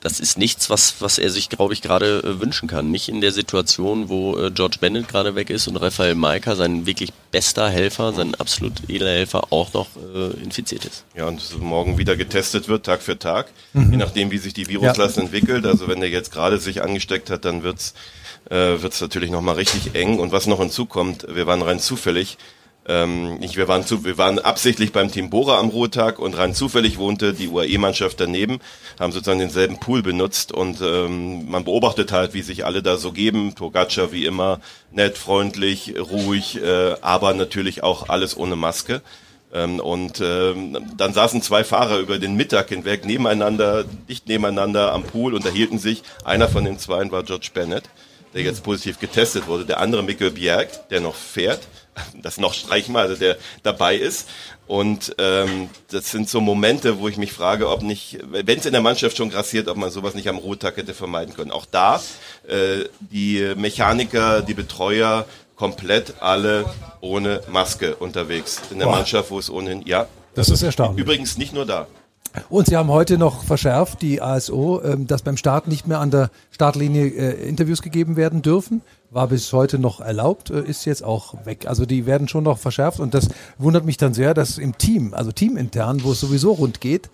das 0.00 0.20
ist 0.20 0.38
nichts, 0.38 0.70
was, 0.70 1.00
was 1.00 1.18
er 1.18 1.30
sich, 1.30 1.48
glaube 1.48 1.74
ich, 1.74 1.82
gerade 1.82 2.20
äh, 2.20 2.40
wünschen 2.40 2.68
kann. 2.68 2.90
Nicht 2.90 3.08
in 3.08 3.20
der 3.20 3.32
Situation, 3.32 4.08
wo 4.08 4.38
äh, 4.38 4.50
George 4.50 4.76
Bennett 4.80 5.08
gerade 5.08 5.34
weg 5.34 5.50
ist 5.50 5.68
und 5.68 5.76
Raphael 5.76 6.14
Maika, 6.14 6.54
sein 6.56 6.86
wirklich 6.86 7.12
bester 7.30 7.68
Helfer, 7.68 8.12
sein 8.12 8.34
absolut 8.34 8.72
edler 8.88 9.10
Helfer, 9.10 9.52
auch 9.52 9.72
noch 9.72 9.88
äh, 10.14 10.30
infiziert 10.42 10.84
ist. 10.84 11.04
Ja, 11.16 11.26
und 11.26 11.60
morgen 11.60 11.98
wieder 11.98 12.16
getestet 12.16 12.68
wird, 12.68 12.86
Tag 12.86 13.02
für 13.02 13.18
Tag, 13.18 13.50
mhm. 13.72 13.90
je 13.92 13.96
nachdem, 13.96 14.30
wie 14.30 14.38
sich 14.38 14.54
die 14.54 14.68
Viruslast 14.68 15.16
ja. 15.16 15.22
entwickelt. 15.22 15.66
Also 15.66 15.88
wenn 15.88 16.00
der 16.00 16.10
jetzt 16.10 16.32
gerade 16.32 16.58
sich 16.58 16.82
angesteckt 16.82 17.30
hat, 17.30 17.44
dann 17.44 17.62
wird's 17.62 17.94
äh, 18.50 18.80
wird's 18.80 19.00
natürlich 19.00 19.30
nochmal 19.30 19.56
richtig 19.56 19.94
eng. 19.94 20.18
Und 20.18 20.32
was 20.32 20.46
noch 20.46 20.60
hinzukommt, 20.60 21.26
wir 21.28 21.46
waren 21.46 21.62
rein 21.62 21.80
zufällig 21.80 22.38
ähm, 22.88 23.38
ich, 23.42 23.56
wir, 23.56 23.68
waren 23.68 23.84
zu, 23.84 24.04
wir 24.04 24.16
waren 24.16 24.38
absichtlich 24.38 24.92
beim 24.92 25.12
Team 25.12 25.28
Bora 25.28 25.58
am 25.58 25.68
Ruhetag 25.68 26.18
und 26.18 26.36
rein 26.36 26.54
zufällig 26.54 26.96
wohnte 26.96 27.34
die 27.34 27.48
UAE-Mannschaft 27.48 28.18
daneben, 28.18 28.60
haben 28.98 29.12
sozusagen 29.12 29.38
denselben 29.38 29.78
Pool 29.78 30.02
benutzt 30.02 30.52
und 30.52 30.80
ähm, 30.80 31.50
man 31.50 31.64
beobachtet 31.64 32.12
halt, 32.12 32.32
wie 32.32 32.40
sich 32.40 32.64
alle 32.64 32.82
da 32.82 32.96
so 32.96 33.12
geben. 33.12 33.54
Togacha 33.54 34.10
wie 34.10 34.24
immer 34.24 34.60
nett, 34.90 35.18
freundlich, 35.18 35.94
ruhig, 35.98 36.62
äh, 36.62 36.94
aber 37.02 37.34
natürlich 37.34 37.82
auch 37.82 38.08
alles 38.08 38.36
ohne 38.36 38.56
Maske. 38.56 39.02
Ähm, 39.52 39.80
und 39.80 40.22
ähm, 40.22 40.78
dann 40.96 41.12
saßen 41.12 41.42
zwei 41.42 41.64
Fahrer 41.64 41.98
über 41.98 42.18
den 42.18 42.36
Mittag 42.36 42.70
hinweg 42.70 43.04
nebeneinander, 43.04 43.84
dicht 44.08 44.28
nebeneinander 44.28 44.92
am 44.92 45.02
Pool, 45.02 45.34
unterhielten 45.34 45.78
sich. 45.78 46.02
Einer 46.24 46.48
von 46.48 46.64
den 46.64 46.78
zweien 46.78 47.10
war 47.12 47.22
George 47.22 47.50
Bennett, 47.52 47.84
der 48.32 48.42
jetzt 48.42 48.62
positiv 48.62 48.98
getestet 48.98 49.46
wurde. 49.46 49.66
Der 49.66 49.80
andere 49.80 50.02
Mikkel 50.02 50.30
Bjerg, 50.30 50.88
der 50.88 51.00
noch 51.00 51.14
fährt 51.14 51.60
das 52.22 52.38
noch 52.38 52.54
streichen 52.54 52.94
wir, 52.94 53.00
also 53.00 53.14
der 53.14 53.36
dabei 53.62 53.96
ist. 53.96 54.28
Und 54.66 55.14
ähm, 55.18 55.70
das 55.90 56.10
sind 56.10 56.28
so 56.28 56.40
Momente, 56.40 57.00
wo 57.00 57.08
ich 57.08 57.16
mich 57.16 57.32
frage, 57.32 57.68
ob 57.68 57.82
nicht, 57.82 58.18
wenn 58.30 58.58
es 58.58 58.66
in 58.66 58.72
der 58.72 58.82
Mannschaft 58.82 59.16
schon 59.16 59.30
grassiert, 59.30 59.68
ob 59.68 59.76
man 59.76 59.90
sowas 59.90 60.14
nicht 60.14 60.28
am 60.28 60.36
Ruhetag 60.36 60.76
hätte 60.76 60.94
vermeiden 60.94 61.34
können. 61.34 61.50
Auch 61.50 61.66
da 61.66 62.02
äh, 62.46 62.84
die 63.00 63.54
Mechaniker, 63.56 64.42
die 64.42 64.54
Betreuer 64.54 65.26
komplett 65.56 66.20
alle 66.20 66.66
ohne 67.00 67.40
Maske 67.50 67.96
unterwegs. 67.96 68.60
In 68.70 68.78
der 68.78 68.86
Boah. 68.86 68.96
Mannschaft, 68.96 69.30
wo 69.30 69.38
es 69.38 69.50
ohnehin, 69.50 69.82
ja. 69.86 70.06
Das 70.34 70.50
ist 70.50 70.62
erstaunlich. 70.62 71.04
Übrigens 71.04 71.36
nicht 71.36 71.52
nur 71.52 71.66
da. 71.66 71.86
Und 72.48 72.66
Sie 72.66 72.76
haben 72.76 72.90
heute 72.90 73.18
noch 73.18 73.42
verschärft, 73.42 74.02
die 74.02 74.20
ASO, 74.20 74.82
ähm, 74.84 75.06
dass 75.06 75.22
beim 75.22 75.36
Start 75.36 75.66
nicht 75.66 75.86
mehr 75.86 75.98
an 75.98 76.10
der 76.10 76.30
Startlinie 76.50 77.06
äh, 77.06 77.48
Interviews 77.48 77.82
gegeben 77.82 78.16
werden 78.16 78.42
dürfen. 78.42 78.82
War 79.10 79.28
bis 79.28 79.52
heute 79.52 79.78
noch 79.78 80.00
erlaubt, 80.00 80.50
äh, 80.50 80.62
ist 80.62 80.84
jetzt 80.84 81.02
auch 81.02 81.46
weg. 81.46 81.66
Also 81.66 81.86
die 81.86 82.06
werden 82.06 82.28
schon 82.28 82.44
noch 82.44 82.58
verschärft 82.58 83.00
und 83.00 83.14
das 83.14 83.28
wundert 83.56 83.84
mich 83.84 83.96
dann 83.96 84.14
sehr, 84.14 84.34
dass 84.34 84.58
im 84.58 84.76
Team, 84.76 85.14
also 85.14 85.32
teamintern, 85.32 86.04
wo 86.04 86.12
es 86.12 86.20
sowieso 86.20 86.52
rund 86.52 86.80
geht, 86.80 87.08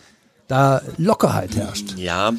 da 0.49 0.83
Lockerheit 0.99 1.55
herrscht. 1.57 1.97
Ja, 1.97 2.33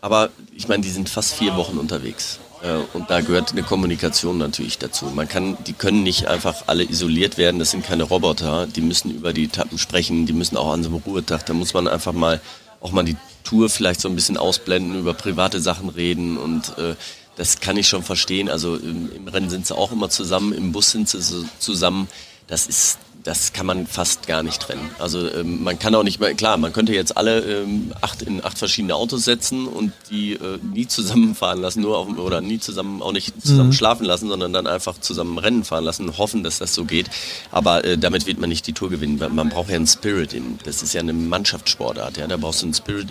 aber 0.00 0.30
ich 0.54 0.68
meine, 0.68 0.82
die 0.82 0.90
sind 0.90 1.08
fast 1.08 1.34
vier 1.34 1.56
Wochen 1.56 1.78
unterwegs. 1.78 2.38
Äh, 2.62 2.76
und 2.96 3.10
da 3.10 3.20
gehört 3.20 3.52
eine 3.52 3.62
Kommunikation 3.62 4.38
natürlich 4.38 4.78
dazu. 4.78 5.06
Man 5.06 5.28
kann, 5.28 5.56
die 5.66 5.72
können 5.72 6.02
nicht 6.02 6.26
einfach 6.26 6.64
alle 6.66 6.84
isoliert 6.84 7.36
werden. 7.36 7.58
Das 7.58 7.70
sind 7.70 7.84
keine 7.84 8.04
Roboter. 8.04 8.66
Die 8.66 8.80
müssen 8.80 9.10
über 9.10 9.32
die 9.32 9.44
Etappen 9.44 9.78
sprechen. 9.78 10.26
Die 10.26 10.32
müssen 10.32 10.56
auch 10.56 10.72
an 10.72 10.82
so 10.82 10.88
einem 10.88 10.98
Ruhetag. 10.98 11.46
Da 11.46 11.52
muss 11.52 11.74
man 11.74 11.88
einfach 11.88 12.12
mal 12.12 12.40
auch 12.80 12.92
mal 12.92 13.04
die 13.04 13.16
Tour 13.44 13.70
vielleicht 13.70 14.00
so 14.00 14.08
ein 14.08 14.14
bisschen 14.14 14.36
ausblenden, 14.36 14.98
über 14.98 15.14
private 15.14 15.60
Sachen 15.60 15.88
reden 15.88 16.36
und 16.36 16.76
äh, 16.76 16.94
das 17.36 17.60
kann 17.60 17.76
ich 17.76 17.88
schon 17.88 18.02
verstehen. 18.02 18.48
Also 18.48 18.76
im, 18.76 19.10
im 19.12 19.28
Rennen 19.28 19.50
sind 19.50 19.66
sie 19.66 19.76
auch 19.76 19.92
immer 19.92 20.08
zusammen, 20.08 20.52
im 20.52 20.72
Bus 20.72 20.90
sind 20.90 21.08
sie 21.08 21.20
so 21.20 21.44
zusammen. 21.58 22.08
Das 22.46 22.66
ist 22.66 22.98
das 23.24 23.54
kann 23.54 23.64
man 23.64 23.86
fast 23.86 24.26
gar 24.26 24.42
nicht 24.42 24.60
trennen. 24.60 24.90
Also 24.98 25.30
ähm, 25.30 25.64
man 25.64 25.78
kann 25.78 25.94
auch 25.94 26.02
nicht 26.02 26.20
mehr, 26.20 26.34
klar, 26.34 26.58
man 26.58 26.74
könnte 26.74 26.92
jetzt 26.92 27.16
alle 27.16 27.40
ähm, 27.40 27.92
acht 28.02 28.20
in 28.20 28.44
acht 28.44 28.58
verschiedene 28.58 28.94
Autos 28.94 29.24
setzen 29.24 29.66
und 29.66 29.92
die 30.10 30.34
äh, 30.34 30.58
nie 30.62 30.86
zusammenfahren 30.86 31.60
lassen, 31.60 31.80
nur 31.80 31.96
auf, 31.96 32.08
oder 32.18 32.42
nie 32.42 32.58
zusammen 32.58 33.00
auch 33.02 33.12
nicht 33.12 33.34
zusammen 33.42 33.70
mhm. 33.70 33.72
schlafen 33.72 34.04
lassen, 34.04 34.28
sondern 34.28 34.52
dann 34.52 34.66
einfach 34.66 35.00
zusammen 35.00 35.38
Rennen 35.38 35.64
fahren 35.64 35.84
lassen, 35.84 36.18
hoffen, 36.18 36.44
dass 36.44 36.58
das 36.58 36.74
so 36.74 36.84
geht. 36.84 37.08
Aber 37.50 37.82
äh, 37.84 37.96
damit 37.96 38.26
wird 38.26 38.38
man 38.38 38.50
nicht 38.50 38.66
die 38.66 38.74
Tour 38.74 38.90
gewinnen. 38.90 39.18
Man 39.34 39.48
braucht 39.48 39.70
ja 39.70 39.76
einen 39.76 39.86
Spirit. 39.86 40.34
In, 40.34 40.58
das 40.64 40.82
ist 40.82 40.92
ja 40.92 41.00
eine 41.00 41.14
Mannschaftssportart. 41.14 42.18
Ja, 42.18 42.26
da 42.26 42.36
brauchst 42.36 42.60
du 42.60 42.66
einen 42.66 42.74
Spirit 42.74 43.08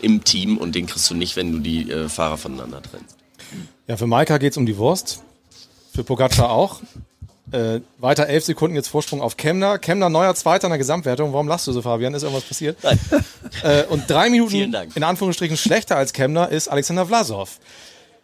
im 0.00 0.22
Team 0.22 0.58
und 0.58 0.76
den 0.76 0.86
kriegst 0.86 1.10
du 1.10 1.14
nicht, 1.14 1.34
wenn 1.34 1.50
du 1.50 1.58
die 1.58 1.90
äh, 1.90 2.08
Fahrer 2.08 2.38
voneinander 2.38 2.80
trennst. 2.82 3.16
Ja, 3.86 3.96
für 3.96 4.06
Maika 4.06 4.38
geht's 4.38 4.56
um 4.56 4.66
die 4.66 4.76
Wurst. 4.76 5.22
Für 5.94 6.04
Pogacar 6.04 6.50
auch. 6.50 6.80
Äh, 7.52 7.80
weiter 7.98 8.26
elf 8.26 8.44
Sekunden 8.44 8.74
jetzt 8.74 8.88
Vorsprung 8.88 9.22
auf 9.22 9.36
Kemner. 9.36 9.78
Kemner 9.78 10.08
neuer 10.08 10.34
Zweiter 10.34 10.66
in 10.66 10.70
der 10.70 10.78
Gesamtwertung. 10.78 11.32
Warum 11.32 11.46
lachst 11.46 11.66
du 11.68 11.72
so, 11.72 11.80
Fabian? 11.80 12.12
Ist 12.12 12.24
irgendwas 12.24 12.44
passiert? 12.44 12.78
Nein. 12.82 12.98
Äh, 13.62 13.84
und 13.84 14.10
drei 14.10 14.28
Minuten 14.28 14.74
in 14.94 15.02
Anführungsstrichen 15.02 15.56
schlechter 15.56 15.96
als 15.96 16.12
Kemner 16.12 16.50
ist 16.50 16.68
Alexander 16.68 17.06
Vlasov. 17.06 17.58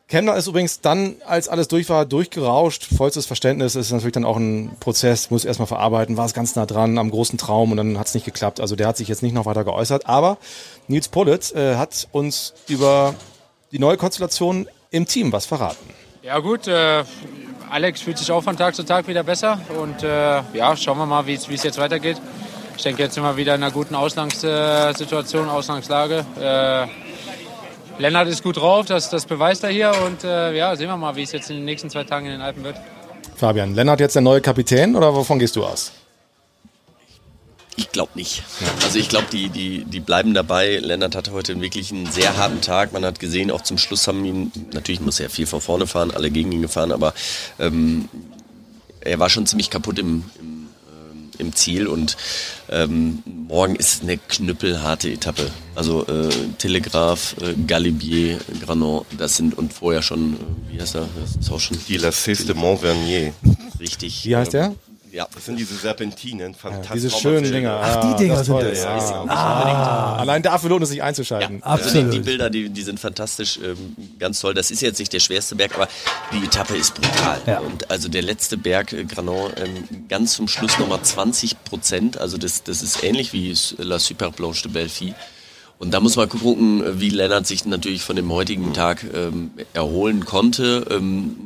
Kemner 0.09 0.37
ist 0.37 0.47
übrigens 0.47 0.83
dann, 0.83 1.17
als 1.25 1.49
alles 1.49 1.69
durch 1.69 1.89
war, 1.89 2.05
durchgerauscht. 2.05 2.85
Vollstes 2.95 3.25
Verständnis 3.25 3.77
ist 3.77 3.93
natürlich 3.93 4.13
dann 4.13 4.27
auch 4.27 4.37
ein 4.37 4.77
Prozess, 4.79 5.31
muss 5.31 5.47
erstmal 5.47 5.69
verarbeiten, 5.69 6.19
war 6.19 6.27
es 6.27 6.35
ganz 6.35 6.55
nah 6.55 6.67
dran 6.67 6.99
am 6.99 7.11
großen 7.11 7.39
Traum 7.39 7.71
und 7.71 7.79
dann 7.79 7.99
hat 7.99 8.09
es 8.09 8.15
nicht 8.15 8.27
geklappt. 8.27 8.61
Also 8.61 8.77
der 8.77 8.89
hat 8.89 8.99
sich 8.99 9.09
jetzt 9.09 9.23
nicht 9.23 9.33
noch 9.33 9.47
weiter 9.47 9.65
geäußert. 9.65 10.07
Aber 10.07 10.37
Nils 10.87 11.09
Politz 11.09 11.53
äh, 11.53 11.77
hat 11.77 12.09
uns 12.13 12.53
über 12.69 13.15
die 13.71 13.79
neue 13.79 13.97
Konstellation 13.97 14.69
im 14.93 15.07
Team 15.07 15.33
was 15.33 15.47
verraten. 15.47 15.91
Ja 16.23 16.39
gut, 16.39 16.69
äh, 16.69 17.03
Alex 17.69 18.03
fühlt 18.03 18.19
sich 18.19 18.31
auch 18.31 18.45
von 18.45 18.57
Tag 18.57 18.77
zu 18.77 18.85
Tag 18.85 19.09
wieder 19.09 19.25
besser 19.25 19.61
und 19.81 20.05
äh, 20.05 20.41
ja, 20.53 20.77
schauen 20.77 20.99
wir 20.99 21.07
mal, 21.07 21.27
wie 21.27 21.35
es 21.35 21.63
jetzt 21.65 21.79
weitergeht. 21.79 22.21
Ich 22.77 22.83
denke, 22.85 23.03
jetzt 23.03 23.15
sind 23.15 23.25
wir 23.25 23.37
wieder 23.37 23.55
in 23.55 23.63
einer 23.63 23.73
guten 23.73 23.95
Ausgangssituation, 23.95 25.49
Ausgangslage. 25.49 26.25
Äh, 26.41 26.87
Lennart 28.01 28.29
ist 28.29 28.43
gut 28.43 28.57
drauf, 28.57 28.87
das, 28.87 29.11
das 29.11 29.27
beweist 29.27 29.65
er 29.65 29.71
hier 29.71 29.93
und 30.07 30.23
äh, 30.25 30.57
ja, 30.57 30.77
sehen 30.77 30.89
wir 30.89 30.97
mal, 30.97 31.17
wie 31.17 31.23
es 31.23 31.33
jetzt 31.33 31.51
in 31.51 31.57
den 31.57 31.65
nächsten 31.65 31.91
zwei 31.91 32.05
Tagen 32.05 32.27
in 32.27 32.33
den 32.33 32.41
Alpen 32.41 32.63
wird. 32.63 32.77
Fabian, 33.37 33.75
Lennart 33.75 34.01
jetzt 34.01 34.15
der 34.15 34.23
neue 34.23 34.41
Kapitän 34.41 34.95
oder 34.95 35.15
wovon 35.15 35.39
gehst 35.39 35.57
du 35.57 35.65
aus? 35.65 35.93
Ich 37.77 37.91
glaube 37.91 38.13
nicht. 38.15 38.43
Also 38.83 38.99
ich 38.99 39.09
glaube, 39.09 39.27
die, 39.33 39.49
die, 39.49 39.85
die 39.85 40.01
bleiben 40.01 40.35
dabei. 40.35 40.77
Lennart 40.79 41.17
hatte 41.17 41.33
heute 41.33 41.59
wirklich 41.61 41.91
einen 41.91 42.11
sehr 42.11 42.37
harten 42.37 42.61
Tag. 42.61 42.93
Man 42.93 43.05
hat 43.05 43.19
gesehen, 43.19 43.51
auch 43.51 43.63
zum 43.63 43.79
Schluss 43.79 44.07
haben 44.07 44.25
ihn, 44.25 44.53
natürlich 44.73 45.01
muss 45.01 45.21
er 45.21 45.31
viel 45.31 45.47
von 45.47 45.61
vorne 45.61 45.87
fahren, 45.87 46.11
alle 46.11 46.31
gegen 46.31 46.53
ihn 46.53 46.63
gefahren, 46.63 46.93
aber 46.93 47.15
ähm, 47.59 48.09
er 49.01 49.19
war 49.19 49.31
schon 49.31 49.47
ziemlich 49.47 49.71
kaputt 49.71 49.99
im, 49.99 50.23
im, 50.39 50.67
ähm, 50.87 51.31
im 51.39 51.55
Ziel 51.55 51.87
und 51.87 52.17
ähm, 52.71 53.23
morgen 53.25 53.75
ist 53.75 54.03
eine 54.03 54.19
knüppelharte 54.19 55.11
Etappe. 55.11 55.51
Also 55.75 56.07
äh, 56.07 56.29
Telegraph, 56.59 57.37
äh, 57.41 57.55
Galibier, 57.67 58.39
Granon, 58.65 59.07
das 59.17 59.37
sind 59.37 59.57
und 59.57 59.73
vorher 59.73 60.03
schon, 60.03 60.35
äh, 60.35 60.37
wie 60.75 60.81
heißt 60.81 60.95
er? 60.97 61.09
Das 61.21 61.37
ist 61.37 61.51
auch 61.51 61.59
schon 61.61 61.79
Die 61.89 61.97
La 61.97 62.13
Ceste 62.13 62.45
de 62.47 62.55
Montvernier. 62.55 63.33
richtig. 63.81 64.27
Wie 64.27 64.37
heißt 64.37 64.53
der? 64.53 64.75
Ja. 65.13 65.29
Das 65.35 65.45
sind 65.45 65.59
diese 65.59 65.75
Serpentinen, 65.75 66.55
fantastisch. 66.55 66.93
Diese 66.95 67.11
schönen 67.11 67.53
Dinger. 67.53 67.79
Ach, 67.83 68.01
die 68.01 68.07
Ja, 68.09 68.15
Dinger 68.17 68.35
das 68.37 68.47
sind 68.47 68.55
toll. 68.55 68.71
das. 68.71 68.81
Ja, 68.83 69.25
Ah. 69.29 70.17
Allein 70.17 70.43
dafür 70.43 70.71
lohnt 70.71 70.83
es 70.85 70.89
sich 70.89 71.03
einzuschalten. 71.03 71.63
Also 71.63 71.83
die, 71.85 71.89
Absolut. 71.99 72.15
die 72.15 72.21
Bilder, 72.21 72.49
die, 72.51 72.71
die 72.71 72.83
sind 72.83 72.99
fantastisch, 72.99 73.59
ähm, 73.63 73.95
ganz 74.19 74.41
toll. 74.41 74.55
Das 74.55 74.71
ist 74.71 74.81
jetzt 74.81 74.99
nicht 74.99 75.13
der 75.13 75.21
schwerste 75.21 75.55
Berg, 75.55 75.75
aber 75.75 75.87
die 76.33 76.45
Etappe 76.45 76.75
ist 76.77 76.95
brutal. 76.95 77.41
Ja. 77.47 77.59
Und 77.61 77.91
also 77.91 78.09
der 78.09 78.23
letzte 78.23 78.57
Berg, 78.57 78.93
äh, 78.95 79.05
Granon, 79.05 79.51
ähm, 79.57 80.07
ganz 80.09 80.33
zum 80.35 80.49
Schluss 80.49 80.79
nochmal 80.79 81.03
20 81.03 81.63
Prozent. 81.65 82.17
Also 82.19 82.39
das, 82.39 82.63
das 82.63 82.83
ist 82.83 83.05
ähnlich 83.05 83.33
wie 83.35 83.55
La 83.79 83.99
Super 83.99 84.31
Blanche 84.31 84.63
de 84.63 84.73
Belfi. 84.73 85.15
Und 85.79 85.93
da 85.93 86.01
muss 86.01 86.17
man 86.17 86.29
gucken, 86.29 87.01
wie 87.01 87.11
Lennart 87.11 87.47
sich 87.47 87.67
natürlich 87.67 88.03
von 88.03 88.17
dem 88.17 88.33
heutigen 88.33 88.73
Tag 88.73 89.05
ähm, 89.15 89.51
erholen 89.75 90.25
konnte. 90.25 90.87
Ähm, 90.91 91.37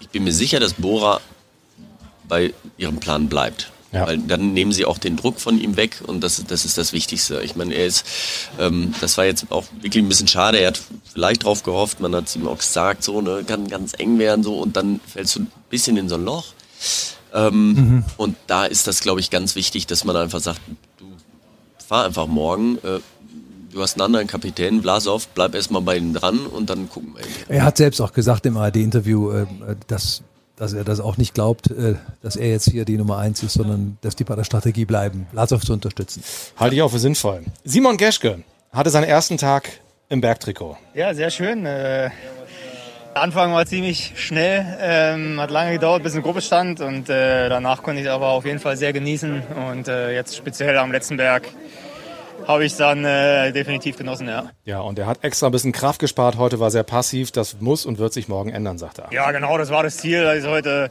ich 0.00 0.10
bin 0.10 0.22
mir 0.22 0.32
sicher, 0.32 0.60
dass 0.60 0.74
Bora 0.74 1.20
bei 2.28 2.52
ihrem 2.76 2.98
Plan 2.98 3.28
bleibt. 3.28 3.70
Ja. 3.92 4.08
Weil 4.08 4.18
dann 4.18 4.52
nehmen 4.52 4.72
sie 4.72 4.86
auch 4.86 4.98
den 4.98 5.16
Druck 5.16 5.40
von 5.40 5.60
ihm 5.60 5.76
weg 5.76 6.02
und 6.04 6.24
das, 6.24 6.42
das 6.48 6.64
ist 6.64 6.76
das 6.76 6.92
Wichtigste. 6.92 7.40
Ich 7.42 7.54
meine, 7.54 7.74
er 7.74 7.86
ist, 7.86 8.04
ähm, 8.58 8.92
das 9.00 9.16
war 9.16 9.24
jetzt 9.24 9.46
auch 9.50 9.64
wirklich 9.80 10.02
ein 10.02 10.08
bisschen 10.08 10.26
schade. 10.26 10.58
Er 10.58 10.68
hat 10.68 10.80
vielleicht 11.12 11.44
drauf 11.44 11.62
gehofft, 11.62 12.00
man 12.00 12.12
hat 12.14 12.26
es 12.26 12.34
ihm 12.34 12.48
auch 12.48 12.58
gesagt, 12.58 13.04
so, 13.04 13.20
ne, 13.20 13.44
kann 13.46 13.68
ganz 13.68 13.92
eng 13.96 14.18
werden, 14.18 14.42
so, 14.42 14.58
und 14.58 14.76
dann 14.76 14.98
fällst 15.06 15.36
du 15.36 15.42
ein 15.42 15.52
bisschen 15.70 15.96
in 15.96 16.08
so 16.08 16.16
ein 16.16 16.24
Loch. 16.24 16.46
Ähm, 17.32 18.04
Und 18.16 18.36
da 18.46 18.64
ist 18.64 18.86
das, 18.86 19.00
glaube 19.00 19.20
ich, 19.20 19.30
ganz 19.30 19.54
wichtig, 19.54 19.86
dass 19.86 20.04
man 20.04 20.16
einfach 20.16 20.40
sagt, 20.40 20.60
du 20.98 21.06
fahr 21.86 22.04
einfach 22.04 22.26
morgen, 22.26 22.78
äh, 22.78 23.00
du 23.72 23.82
hast 23.82 23.94
einen 23.94 24.02
anderen 24.02 24.26
Kapitän, 24.26 24.82
Vlasov, 24.82 25.28
bleib 25.28 25.54
erstmal 25.54 25.82
bei 25.82 25.96
ihm 25.96 26.14
dran 26.14 26.46
und 26.46 26.70
dann 26.70 26.88
gucken 26.88 27.14
wir. 27.16 27.24
Er 27.54 27.64
hat 27.64 27.76
selbst 27.76 28.00
auch 28.00 28.12
gesagt 28.12 28.46
im 28.46 28.56
ARD-Interview, 28.56 29.30
äh, 29.30 29.46
dass, 29.88 30.22
dass 30.56 30.72
er 30.72 30.84
das 30.84 31.00
auch 31.00 31.16
nicht 31.16 31.34
glaubt, 31.34 31.70
äh, 31.70 31.96
dass 32.22 32.36
er 32.36 32.48
jetzt 32.48 32.70
hier 32.70 32.84
die 32.84 32.96
Nummer 32.96 33.18
eins 33.18 33.42
ist, 33.42 33.54
sondern 33.54 33.98
dass 34.02 34.16
die 34.16 34.24
bei 34.24 34.36
der 34.36 34.44
Strategie 34.44 34.84
bleiben, 34.84 35.26
Vlasov 35.32 35.62
zu 35.62 35.72
unterstützen. 35.72 36.22
Halte 36.56 36.76
ich 36.76 36.82
auch 36.82 36.90
für 36.90 36.98
sinnvoll. 36.98 37.42
Simon 37.64 37.96
Geschke 37.96 38.42
hatte 38.72 38.90
seinen 38.90 39.04
ersten 39.04 39.36
Tag 39.36 39.68
im 40.08 40.20
Bergtrikot. 40.20 40.76
Ja, 40.94 41.14
sehr 41.14 41.30
schön. 41.30 41.66
Äh, 41.66 42.10
der 43.14 43.22
Anfang 43.22 43.52
war 43.52 43.64
ziemlich 43.64 44.12
schnell, 44.16 44.66
ähm, 44.80 45.40
hat 45.40 45.50
lange 45.50 45.72
gedauert, 45.72 46.02
bis 46.02 46.14
eine 46.14 46.22
Gruppe 46.22 46.40
stand 46.40 46.80
und 46.80 47.08
äh, 47.08 47.48
danach 47.48 47.82
konnte 47.82 48.00
ich 48.00 48.06
es 48.06 48.12
aber 48.12 48.28
auf 48.28 48.44
jeden 48.44 48.58
Fall 48.58 48.76
sehr 48.76 48.92
genießen 48.92 49.42
und 49.70 49.86
äh, 49.86 50.12
jetzt 50.12 50.36
speziell 50.36 50.76
am 50.78 50.90
letzten 50.90 51.16
Berg 51.16 51.48
habe 52.46 52.64
ich 52.64 52.72
es 52.72 52.78
dann 52.78 53.04
äh, 53.04 53.52
definitiv 53.52 53.96
genossen, 53.96 54.28
ja. 54.28 54.50
Ja, 54.64 54.80
und 54.80 54.98
er 54.98 55.06
hat 55.06 55.24
extra 55.24 55.46
ein 55.46 55.52
bisschen 55.52 55.72
Kraft 55.72 56.00
gespart. 56.00 56.36
Heute 56.36 56.60
war 56.60 56.70
sehr 56.70 56.82
passiv. 56.82 57.32
Das 57.32 57.60
muss 57.60 57.86
und 57.86 57.98
wird 57.98 58.12
sich 58.12 58.28
morgen 58.28 58.50
ändern, 58.50 58.78
sagt 58.78 58.98
er. 58.98 59.12
Ja, 59.12 59.30
genau, 59.30 59.56
das 59.58 59.70
war 59.70 59.82
das 59.82 59.96
Ziel, 59.96 60.22
dass 60.24 60.38
ich 60.38 60.46
heute 60.46 60.90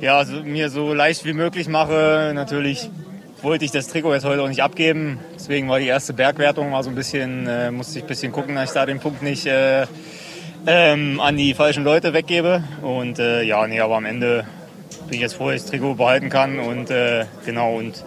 ja, 0.00 0.24
so, 0.24 0.42
mir 0.42 0.70
so 0.70 0.94
leicht 0.94 1.24
wie 1.24 1.32
möglich 1.32 1.68
mache. 1.68 2.32
Natürlich 2.34 2.90
wollte 3.42 3.64
ich 3.64 3.70
das 3.70 3.88
Trikot 3.88 4.14
jetzt 4.14 4.24
heute 4.24 4.42
auch 4.42 4.48
nicht 4.48 4.62
abgeben. 4.62 5.20
Deswegen 5.34 5.68
war 5.68 5.78
die 5.78 5.86
erste 5.86 6.12
Bergwertung 6.12 6.70
mal 6.70 6.82
so 6.82 6.90
ein 6.90 6.94
bisschen, 6.94 7.46
äh, 7.46 7.70
musste 7.70 7.98
ich 7.98 8.04
ein 8.04 8.08
bisschen 8.08 8.32
gucken, 8.32 8.54
dass 8.54 8.70
ich 8.70 8.74
da 8.74 8.86
den 8.86 9.00
Punkt 9.00 9.22
nicht 9.22 9.46
äh, 9.46 9.86
ähm, 10.66 11.20
an 11.20 11.36
die 11.36 11.54
falschen 11.54 11.84
Leute 11.84 12.12
weggebe. 12.12 12.64
Und 12.82 13.18
äh, 13.18 13.42
ja, 13.42 13.66
nee, 13.66 13.80
aber 13.80 13.96
am 13.96 14.04
Ende 14.04 14.46
bin 15.06 15.14
ich 15.14 15.20
jetzt 15.20 15.34
froh, 15.34 15.46
dass 15.46 15.56
ich 15.56 15.62
das 15.62 15.70
Trikot 15.70 15.94
behalten 15.94 16.28
kann 16.28 16.58
und 16.58 16.90
äh, 16.90 17.26
genau 17.44 17.76
und 17.76 18.04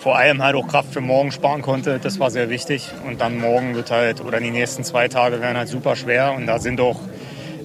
vor 0.00 0.16
allem 0.16 0.42
halt 0.42 0.56
auch 0.56 0.66
Kraft 0.66 0.92
für 0.92 1.00
morgen 1.00 1.30
sparen 1.30 1.62
konnte. 1.62 2.00
Das 2.02 2.18
war 2.18 2.30
sehr 2.30 2.48
wichtig. 2.48 2.90
Und 3.06 3.20
dann 3.20 3.38
morgen 3.38 3.74
wird 3.74 3.90
halt, 3.90 4.24
oder 4.24 4.40
die 4.40 4.50
nächsten 4.50 4.82
zwei 4.82 5.08
Tage 5.08 5.40
werden 5.40 5.56
halt 5.56 5.68
super 5.68 5.94
schwer 5.94 6.32
und 6.32 6.46
da 6.46 6.58
sind 6.58 6.80
auch 6.80 6.98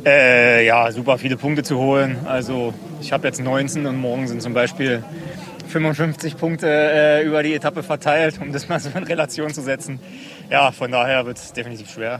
äh, 0.05 0.65
ja, 0.65 0.91
super 0.91 1.17
viele 1.17 1.37
Punkte 1.37 1.63
zu 1.63 1.77
holen. 1.77 2.17
Also 2.25 2.73
ich 3.01 3.11
habe 3.11 3.25
jetzt 3.27 3.41
19 3.41 3.85
und 3.85 3.97
morgen 3.97 4.27
sind 4.27 4.41
zum 4.41 4.53
Beispiel 4.53 5.03
55 5.69 6.37
Punkte 6.37 6.67
äh, 6.67 7.25
über 7.25 7.41
die 7.41 7.53
Etappe 7.53 7.83
verteilt, 7.83 8.39
um 8.41 8.51
das 8.51 8.67
mal 8.67 8.79
so 8.79 8.89
in 8.93 9.03
Relation 9.03 9.53
zu 9.53 9.61
setzen. 9.61 9.99
Ja, 10.49 10.71
von 10.71 10.91
daher 10.91 11.25
wird 11.25 11.37
es 11.37 11.53
definitiv 11.53 11.89
schwer. 11.89 12.19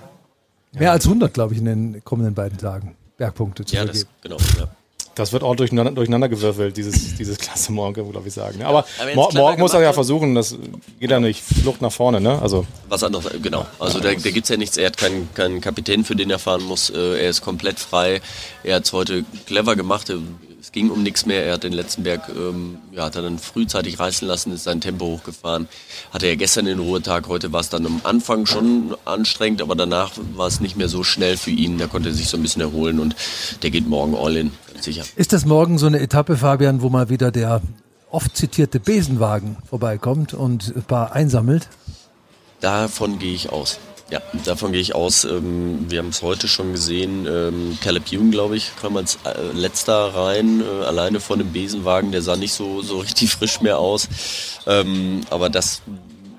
Mehr 0.72 0.92
als 0.92 1.06
100, 1.06 1.34
glaube 1.34 1.54
ich, 1.54 1.60
in 1.60 1.66
den 1.66 2.04
kommenden 2.04 2.34
beiden 2.34 2.58
Tagen. 2.58 2.96
Bergpunkte 3.18 3.64
zu 3.64 3.76
Ja, 3.76 3.86
das, 3.86 4.08
genau. 4.22 4.38
Ja. 4.60 4.68
Das 5.16 5.32
wird 5.32 5.44
auch 5.44 5.56
durcheinander, 5.56 5.92
durcheinander 5.94 6.30
gewürfelt, 6.30 6.76
dieses, 6.78 7.16
dieses 7.18 7.38
Klasse 7.38 7.72
morgen, 7.72 7.94
glaube 8.12 8.28
ich 8.28 8.34
sagen. 8.34 8.64
Aber, 8.64 8.86
Aber 9.00 9.16
mor 9.16 9.30
clever 9.30 9.44
morgen 9.44 9.62
muss 9.62 9.74
er 9.74 9.82
ja 9.82 9.94
versuchen, 9.94 10.36
das 10.36 10.56
geht 11.00 11.10
ja 11.12 11.20
nicht 11.20 11.42
Flucht 11.42 11.82
nach 11.82 11.92
vorne, 11.92 12.20
ne? 12.22 12.42
Also 12.42 12.66
Was 12.90 13.04
anderes, 13.04 13.26
genau. 13.42 13.66
Also 13.80 14.00
da, 14.00 14.10
da 14.10 14.30
gibt 14.30 14.44
es 14.44 14.50
ja 14.50 14.58
nichts. 14.58 14.78
Er 14.78 14.88
hat 14.88 14.98
keinen, 14.98 15.34
keinen 15.34 15.62
Kapitän, 15.62 16.04
für 16.04 16.16
den 16.16 16.30
er 16.30 16.40
fahren 16.40 16.64
muss. 16.64 16.90
Äh, 16.90 17.24
Er 17.24 17.30
ist 17.30 17.42
komplett 17.42 17.80
frei. 17.80 18.22
Er 18.64 18.76
hat 18.76 18.86
es 18.86 18.94
heute 18.94 19.24
clever 19.48 19.76
gemacht. 19.76 20.12
Es 20.60 20.72
ging 20.72 20.90
um 20.90 21.04
nichts 21.04 21.26
mehr. 21.26 21.46
Er 21.46 21.54
hat 21.54 21.64
den 21.64 21.74
letzten 21.74 22.04
Berg, 22.04 22.28
ähm, 22.36 22.80
ja, 22.92 23.06
hat 23.06 23.16
er 23.16 23.22
dann 23.22 23.38
frühzeitig 23.40 24.00
reißen 24.00 24.28
lassen, 24.28 24.52
ist 24.52 24.64
sein 24.64 24.82
Tempo 24.82 25.06
hochgefahren. 25.06 25.68
Hatte 26.12 26.26
er 26.26 26.36
gestern 26.36 26.66
den 26.66 26.80
Ruhetag. 26.80 27.28
Heute 27.28 27.54
war 27.54 27.62
es 27.62 27.70
dann 27.70 27.86
am 27.86 28.02
Anfang 28.04 28.46
schon 28.48 28.96
anstrengend, 29.06 29.62
aber 29.62 29.76
danach 29.76 30.12
war 30.36 30.48
es 30.48 30.60
nicht 30.60 30.76
mehr 30.76 30.90
so 30.90 31.04
schnell 31.04 31.38
für 31.38 31.52
ihn. 31.52 31.78
Da 31.78 31.88
konnte 31.88 32.10
er 32.10 32.16
sich 32.16 32.28
so 32.28 32.36
ein 32.38 32.42
bisschen 32.42 32.62
erholen 32.64 33.00
und 33.00 33.16
der 33.62 33.70
geht 33.70 33.88
morgen 33.88 34.16
all 34.16 34.36
in, 34.36 34.52
sicher. 34.84 35.04
Ist 35.16 35.34
das 35.34 35.46
morgen 35.46 35.78
so 35.78 35.88
eine 35.88 36.00
Etappe, 36.00 36.38
Fabian, 36.38 36.82
wo 36.82 36.90
mal 36.90 37.10
wieder 37.10 37.32
der 37.32 37.62
oft 38.10 38.36
zitierte 38.36 38.80
Besenwagen 38.80 39.58
vorbeikommt 39.70 40.34
und 40.34 40.74
ein 40.76 40.84
paar 40.84 41.14
einsammelt? 41.14 41.68
Davon 42.62 43.20
gehe 43.20 43.34
ich 43.34 43.52
aus. 43.52 43.80
Ja, 44.12 44.22
davon 44.44 44.72
gehe 44.72 44.82
ich 44.82 44.94
aus. 44.94 45.26
Ähm, 45.26 45.86
wir 45.90 46.00
haben 46.00 46.10
es 46.10 46.22
heute 46.22 46.48
schon 46.48 46.74
gesehen. 46.74 47.26
Ähm, 47.28 47.78
Caleb 47.82 48.12
Ewan, 48.12 48.30
glaube 48.30 48.56
ich, 48.56 48.72
kam 48.80 48.96
als 48.98 49.18
äh, 49.26 49.52
letzter 49.54 50.14
rein, 50.14 50.62
äh, 50.62 50.86
alleine 50.86 51.20
vor 51.20 51.38
dem 51.38 51.52
Besenwagen. 51.52 52.12
Der 52.12 52.22
sah 52.22 52.36
nicht 52.36 52.54
so, 52.54 52.84
so 52.84 53.00
richtig 53.00 53.32
frisch 53.32 53.62
mehr 53.62 53.80
aus. 53.80 54.08
Ähm, 54.68 55.22
aber 55.32 55.50
das, 55.50 55.82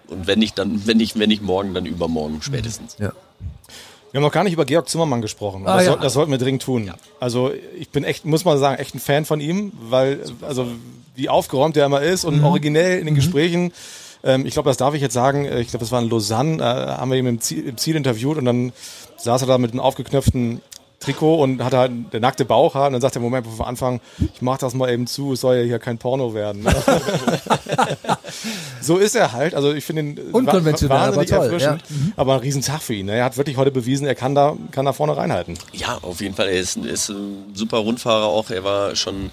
und 0.07 0.29
wenn 0.29 0.39
nicht, 0.39 0.57
dann, 0.59 0.87
wenn 0.87 0.97
nicht, 0.97 1.19
wenn 1.19 1.29
nicht 1.29 1.43
morgen, 1.43 1.75
dann 1.75 1.87
übermorgen 1.87 2.41
spätestens. 2.41 2.97
Ja. 3.01 3.13
Wir 4.17 4.21
haben 4.21 4.29
noch 4.29 4.33
gar 4.33 4.45
nicht 4.45 4.55
über 4.55 4.65
Georg 4.65 4.89
Zimmermann 4.89 5.21
gesprochen. 5.21 5.67
Ah, 5.67 5.77
das, 5.77 5.85
ja. 5.85 5.93
soll, 5.93 6.01
das 6.01 6.13
sollten 6.15 6.31
wir 6.31 6.39
dringend 6.39 6.63
tun. 6.63 6.91
Also 7.21 7.53
ich 7.79 7.91
bin 7.91 8.03
echt, 8.03 8.25
muss 8.25 8.47
man 8.47 8.59
sagen, 8.59 8.81
echt 8.81 8.95
ein 8.95 8.99
Fan 8.99 9.27
von 9.27 9.43
ihm, 9.43 9.73
weil 9.91 10.25
also 10.41 10.69
wie 11.15 11.29
aufgeräumt 11.29 11.77
der 11.77 11.85
immer 11.85 12.01
ist 12.01 12.25
und 12.25 12.43
originell 12.43 12.99
in 12.99 13.05
den 13.05 13.15
Gesprächen. 13.15 13.75
Ähm, 14.25 14.47
ich 14.47 14.55
glaube, 14.55 14.71
das 14.71 14.79
darf 14.79 14.95
ich 14.95 15.03
jetzt 15.03 15.13
sagen. 15.13 15.45
äh, 15.45 15.61
Ich 15.61 15.69
glaube, 15.69 15.85
das 15.85 15.93
war 15.93 16.01
in 16.01 16.09
Lausanne. 16.09 16.63
Äh, 16.63 16.65
haben 16.65 17.11
wir 17.11 17.19
ihn 17.19 17.27
im 17.27 17.43
Ziel, 17.43 17.69
im 17.69 17.77
Ziel 17.77 17.95
interviewt 17.95 18.39
und 18.39 18.47
dann 18.47 18.73
saß 19.19 19.43
er 19.43 19.49
da 19.49 19.59
mit 19.59 19.73
einem 19.73 19.81
aufgeknöpften 19.81 20.63
Trikot 21.01 21.43
und 21.43 21.63
hatte 21.63 21.77
halt 21.79 21.93
der 22.13 22.21
nackte 22.21 22.45
Bauch 22.45 22.75
und 22.75 22.93
dann 22.93 23.01
sagt 23.01 23.17
er, 23.17 23.21
Moment, 23.21 23.45
bevor 23.45 23.67
wir 23.67 23.69
anfangen, 23.69 24.01
ich 24.35 24.41
mach 24.41 24.59
das 24.59 24.75
mal 24.75 24.91
eben 24.91 25.07
zu, 25.07 25.35
es 25.35 25.41
soll 25.43 25.57
ja 25.57 25.63
hier 25.63 25.79
kein 25.79 25.99
Porno 25.99 26.35
werden. 26.35 26.63
ne? 26.63 26.75
so 28.81 28.97
ist 28.97 29.15
er 29.15 29.33
halt. 29.33 29.55
Also 29.55 29.73
ich 29.75 29.85
finde 29.85 30.03
ihn 30.03 30.19
Unkonventionell, 30.33 30.97
aber 30.97 31.07
wahnsinnig 31.07 31.31
toll, 31.31 31.45
erfrischend. 31.45 31.83
ja. 31.89 31.97
Mhm. 31.97 32.13
Aber 32.17 32.35
ein 32.35 32.41
Riesentag 32.41 32.83
für 32.83 32.95
ihn. 32.95 33.07
ne? 33.07 33.17
Er 33.17 33.25
hat 33.25 33.37
wirklich 33.37 33.57
heute 33.57 33.71
bewiesen, 33.71 34.07
er 34.07 34.15
kann 34.15 34.35
da, 34.35 34.57
kann 34.71 34.85
da 34.85 34.93
vorne 34.93 35.17
reinhalten. 35.17 35.55
Ja, 35.73 35.99
auf 36.03 36.21
jeden 36.21 36.35
Fall. 36.35 36.49
Er 36.49 36.61
ist, 36.61 36.77
ist 36.77 37.11
ein 37.11 37.51
super 37.55 37.79
Rundfahrer 37.79 38.27
auch. 38.27 38.51
Er 38.51 38.65
war 38.65 38.97
schon 38.97 39.31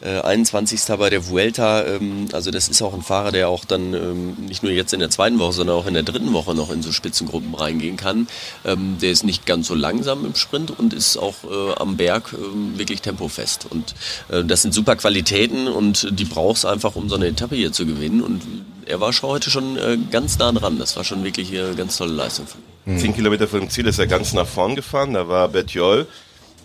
äh, 0.00 0.20
21. 0.20 0.80
bei 0.98 1.10
der 1.10 1.28
Vuelta. 1.28 1.84
Ähm, 1.84 2.28
also 2.32 2.50
das 2.50 2.68
ist 2.68 2.82
auch 2.82 2.94
ein 2.94 3.02
Fahrer, 3.02 3.32
der 3.32 3.48
auch 3.48 3.64
dann 3.64 3.94
ähm, 3.94 4.36
nicht 4.46 4.62
nur 4.62 4.72
jetzt 4.72 4.92
in 4.92 5.00
der 5.00 5.10
zweiten 5.10 5.38
Woche, 5.38 5.52
sondern 5.52 5.76
auch 5.76 5.86
in 5.86 5.94
der 5.94 6.02
dritten 6.02 6.32
Woche 6.32 6.54
noch 6.54 6.70
in 6.70 6.82
so 6.82 6.92
Spitzengruppen 6.92 7.54
reingehen 7.54 7.96
kann. 7.96 8.28
Ähm, 8.64 8.96
der 9.00 9.10
ist 9.10 9.24
nicht 9.24 9.46
ganz 9.46 9.68
so 9.68 9.74
langsam 9.74 10.24
im 10.24 10.34
Sprint 10.34 10.78
und 10.78 10.92
ist 10.92 11.16
auch 11.16 11.34
äh, 11.44 11.74
am 11.76 11.96
Berg 11.96 12.32
äh, 12.32 12.78
wirklich 12.78 13.02
tempofest. 13.02 13.66
Und 13.70 13.94
äh, 14.28 14.44
das 14.44 14.62
sind 14.62 14.74
super 14.74 14.96
Qualitäten 14.96 15.68
und 15.68 16.08
die 16.18 16.24
brauchst 16.24 16.66
einfach, 16.66 16.96
um 16.96 17.08
so 17.08 17.16
eine 17.16 17.26
Etappe 17.26 17.56
hier 17.56 17.72
zu 17.72 17.86
gewinnen. 17.86 18.22
Und 18.22 18.42
er 18.86 19.00
war 19.00 19.12
schon 19.12 19.30
heute 19.30 19.50
schon 19.50 19.76
äh, 19.76 19.98
ganz 20.10 20.38
nah 20.38 20.52
dran. 20.52 20.78
Das 20.78 20.96
war 20.96 21.04
schon 21.04 21.24
wirklich 21.24 21.50
eine 21.50 21.74
ganz 21.74 21.96
tolle 21.96 22.12
Leistung 22.12 22.46
ihm. 22.88 22.98
Zehn 22.98 23.14
Kilometer 23.14 23.46
vor 23.46 23.60
dem 23.60 23.70
Ziel 23.70 23.86
ist 23.86 23.98
er 23.98 24.06
ganz 24.06 24.32
nach 24.32 24.46
vorn 24.46 24.74
gefahren. 24.74 25.14
Da 25.14 25.28
war 25.28 25.48
Betjol, 25.48 26.06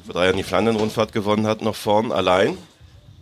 vor 0.05 0.13
drei 0.13 0.25
Jahren 0.25 0.37
die 0.37 0.43
Flandern-Rundfahrt 0.43 1.11
gewonnen 1.11 1.47
hat, 1.47 1.61
noch 1.61 1.75
vorn 1.75 2.11
allein. 2.11 2.57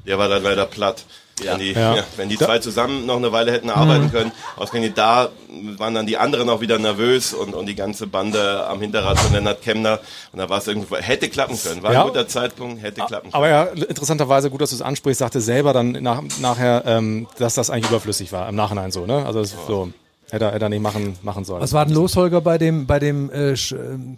Der 0.06 0.18
war 0.18 0.28
dann 0.30 0.44
leider 0.44 0.66
platt. 0.66 1.04
Ja. 1.44 1.52
Wenn 1.54 1.60
die, 1.60 1.72
Ja. 1.72 1.96
ja. 1.96 2.04
wenn 2.18 2.30
die 2.30 2.38
zwei 2.38 2.60
zusammen 2.60 3.08
noch 3.08 3.16
eine 3.18 3.32
Weile 3.32 3.52
hätten 3.52 3.72
arbeiten 3.72 4.06
Mhm. 4.06 4.12
können, 4.12 4.32
ausgerechnet 4.58 4.96
da 4.98 5.30
waren 5.78 5.96
dann 5.96 6.06
die 6.06 6.18
anderen 6.18 6.50
auch 6.50 6.62
wieder 6.62 6.78
nervös 6.78 7.34
und, 7.34 7.56
und 7.56 7.66
die 7.66 7.74
ganze 7.74 8.06
Bande 8.06 8.68
am 8.68 8.80
Hinterrad 8.80 9.18
von 9.18 9.34
Lennart 9.34 9.62
Kemner. 9.64 10.00
Und 10.34 10.38
da 10.40 10.50
war 10.50 10.60
es 10.60 10.68
irgendwo, 10.68 10.98
hätte 10.98 11.30
klappen 11.30 11.58
können. 11.62 11.82
War 11.82 11.94
Ja. 11.94 12.02
ein 12.02 12.08
guter 12.10 12.28
Zeitpunkt, 12.28 12.84
hätte 12.84 13.02
klappen 13.02 13.32
können. 13.32 13.34
Aber 13.34 13.50
ja, 13.50 13.64
interessanterweise 13.64 14.52
gut, 14.52 14.62
dass 14.62 14.70
du 14.70 14.76
es 14.76 14.82
ansprichst, 14.84 15.18
sagte 15.20 15.42
selber 15.42 15.74
dann 15.74 15.94
nach, 15.94 16.22
nachher, 16.40 16.84
ähm, 16.86 17.28
dass 17.40 17.56
das 17.56 17.72
eigentlich 17.72 17.90
überflüssig 17.90 18.32
war, 18.32 18.48
im 18.48 18.56
Nachhinein 18.56 18.92
so, 18.92 19.08
ne? 19.08 19.26
Also 19.26 19.40
das 19.40 19.50
ist 19.54 19.66
so, 19.68 19.90
hätte 20.30 20.46
er, 20.46 20.52
hätte 20.52 20.66
er 20.66 20.70
nicht 20.70 20.82
machen, 20.84 21.18
machen 21.24 21.44
sollen. 21.44 21.62
Was 21.62 21.74
war 21.74 21.86
denn 21.86 21.96
los, 21.96 22.16
Holger, 22.16 22.42
bei 22.42 22.60
dem, 22.60 22.86
bei 22.86 23.00
dem, 23.00 23.32
äh, 23.32 23.54
ähm, 23.54 24.18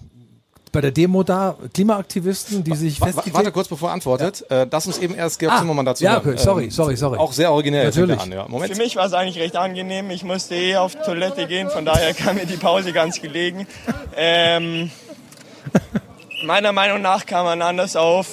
bei 0.73 0.81
der 0.81 0.91
Demo 0.91 1.23
da? 1.23 1.55
Klimaaktivisten, 1.73 2.63
die 2.65 2.75
sich 2.75 2.99
festgelegt 2.99 3.33
Warte 3.33 3.51
kurz, 3.53 3.69
bevor 3.69 3.89
er 3.89 3.93
antwortet. 3.93 4.43
Äh, 4.51 4.67
lass 4.69 4.85
uns 4.87 4.97
eben 4.97 5.15
erst 5.15 5.39
Georg 5.39 5.53
Ah, 5.53 5.59
Zimmermann 5.59 5.85
dazu 5.85 6.03
ja, 6.03 6.15
hören. 6.21 6.33
okay, 6.33 6.37
sorry, 6.37 6.63
Ähm, 6.65 6.71
sorry, 6.71 6.97
sorry. 6.97 7.17
Auch 7.17 7.31
sehr 7.31 7.51
originell. 7.51 7.85
Natürlich. 7.85 8.19
An, 8.19 8.31
ja. 8.31 8.45
Moment. 8.49 8.73
Für 8.73 8.77
mich 8.81 8.95
war 8.97 9.05
es 9.05 9.13
eigentlich 9.13 9.37
recht 9.39 9.55
angenehm. 9.55 10.09
Ich 10.09 10.23
musste 10.23 10.55
eh 10.55 10.75
auf 10.75 10.95
Toilette 11.05 11.47
gehen, 11.47 11.69
von 11.69 11.85
daher 11.85 12.13
kam 12.13 12.35
mir 12.35 12.45
die 12.45 12.57
Pause 12.57 12.91
ganz 12.91 13.21
gelegen. 13.21 13.67
Ähm, 14.17 14.91
meiner 16.43 16.71
Meinung 16.73 17.01
nach 17.01 17.25
kann 17.25 17.45
man 17.45 17.61
anders 17.61 17.95
auf 17.95 18.27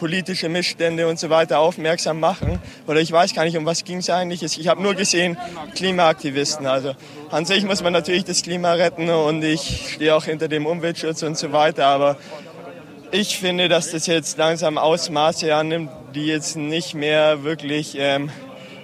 politische 0.00 0.48
Missstände 0.48 1.06
und 1.06 1.18
so 1.18 1.28
weiter 1.28 1.58
aufmerksam 1.58 2.18
machen. 2.18 2.58
Oder 2.86 3.00
ich 3.00 3.12
weiß 3.12 3.34
gar 3.34 3.44
nicht, 3.44 3.58
um 3.58 3.66
was 3.66 3.84
ging 3.84 3.98
es 3.98 4.08
eigentlich. 4.08 4.42
Ich 4.42 4.66
habe 4.66 4.82
nur 4.82 4.94
gesehen 4.94 5.36
Klimaaktivisten. 5.74 6.66
Also 6.66 6.94
an 7.30 7.44
sich 7.44 7.64
muss 7.64 7.82
man 7.82 7.92
natürlich 7.92 8.24
das 8.24 8.42
Klima 8.42 8.72
retten 8.72 9.10
und 9.10 9.44
ich 9.44 9.92
stehe 9.92 10.16
auch 10.16 10.24
hinter 10.24 10.48
dem 10.48 10.64
Umweltschutz 10.64 11.22
und 11.22 11.36
so 11.36 11.52
weiter. 11.52 11.84
Aber 11.84 12.16
ich 13.12 13.38
finde, 13.38 13.68
dass 13.68 13.90
das 13.90 14.06
jetzt 14.06 14.38
langsam 14.38 14.78
Ausmaße 14.78 15.54
annimmt, 15.54 15.90
die 16.14 16.24
jetzt 16.24 16.56
nicht 16.56 16.94
mehr 16.94 17.44
wirklich, 17.44 17.94
ähm, 17.98 18.30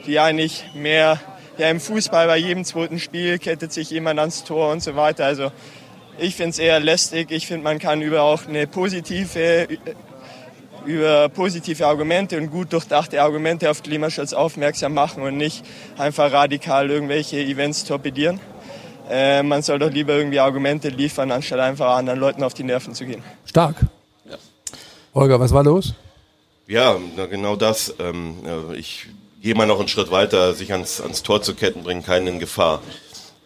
die 0.06 0.20
eigentlich 0.20 0.64
mehr, 0.75 1.18
ja 1.56 1.70
im 1.70 1.80
Fußball 1.80 2.26
bei 2.26 2.37
jedem 2.37 2.66
zweiten 2.66 2.99
Spiel 2.99 3.38
kettet 3.38 3.73
sich 3.73 3.88
jemand 3.88 4.20
ans 4.20 4.44
Tor 4.44 4.70
und 4.70 4.82
so 4.82 4.96
weiter. 4.96 5.25
Also 5.25 5.50
ich 6.18 6.35
finde 6.35 6.50
es 6.50 6.58
eher 6.58 6.78
lästig. 6.78 7.30
Ich 7.30 7.46
finde, 7.46 7.64
man 7.64 7.78
kann 7.78 8.02
über 8.02 8.23
auch 8.23 8.46
eine 8.46 8.66
positive, 8.66 9.66
über 10.87 11.28
positive 11.28 11.87
Argumente 11.87 12.38
und 12.38 12.50
gut 12.50 12.73
durchdachte 12.73 13.21
Argumente 13.21 13.71
auf 13.71 13.83
Klimaschutz 13.83 14.33
aufmerksam 14.33 14.95
machen 14.95 15.23
und 15.23 15.37
nicht 15.37 15.64
einfach 15.99 16.33
radikal 16.33 16.90
irgendwelche 16.90 17.38
Events 17.38 17.85
torpedieren. 17.85 18.40
Äh, 19.11 19.43
man 19.43 19.62
soll 19.62 19.78
doch 19.78 19.90
lieber 19.90 20.14
irgendwie 20.14 20.40
Argumente 20.40 20.88
liefern, 20.88 21.31
anstatt 21.31 21.61
einfach 21.61 21.97
anderen 21.97 22.19
Leuten 22.19 22.43
auf 22.43 22.55
die 22.55 22.64
Nerven 22.64 22.95
zu 22.95 23.05
gehen. 23.05 23.23
Stark. 23.45 23.76
Holger, 25.14 25.40
was 25.40 25.50
war 25.52 25.64
los? 25.64 25.95
Ja, 26.66 26.97
na, 27.16 27.25
genau 27.25 27.57
das. 27.57 27.95
Ähm, 27.99 28.35
ja, 28.45 28.75
ich 28.75 29.07
gehe 29.40 29.55
mal 29.55 29.66
noch 29.66 29.78
einen 29.78 29.88
Schritt 29.88 30.11
weiter, 30.11 30.52
sich 30.52 30.73
ans, 30.73 31.00
ans 31.00 31.23
Tor 31.23 31.40
zu 31.40 31.55
ketten, 31.55 31.85
bringt 31.85 32.05
keinen 32.05 32.26
in 32.26 32.38
Gefahr. 32.38 32.83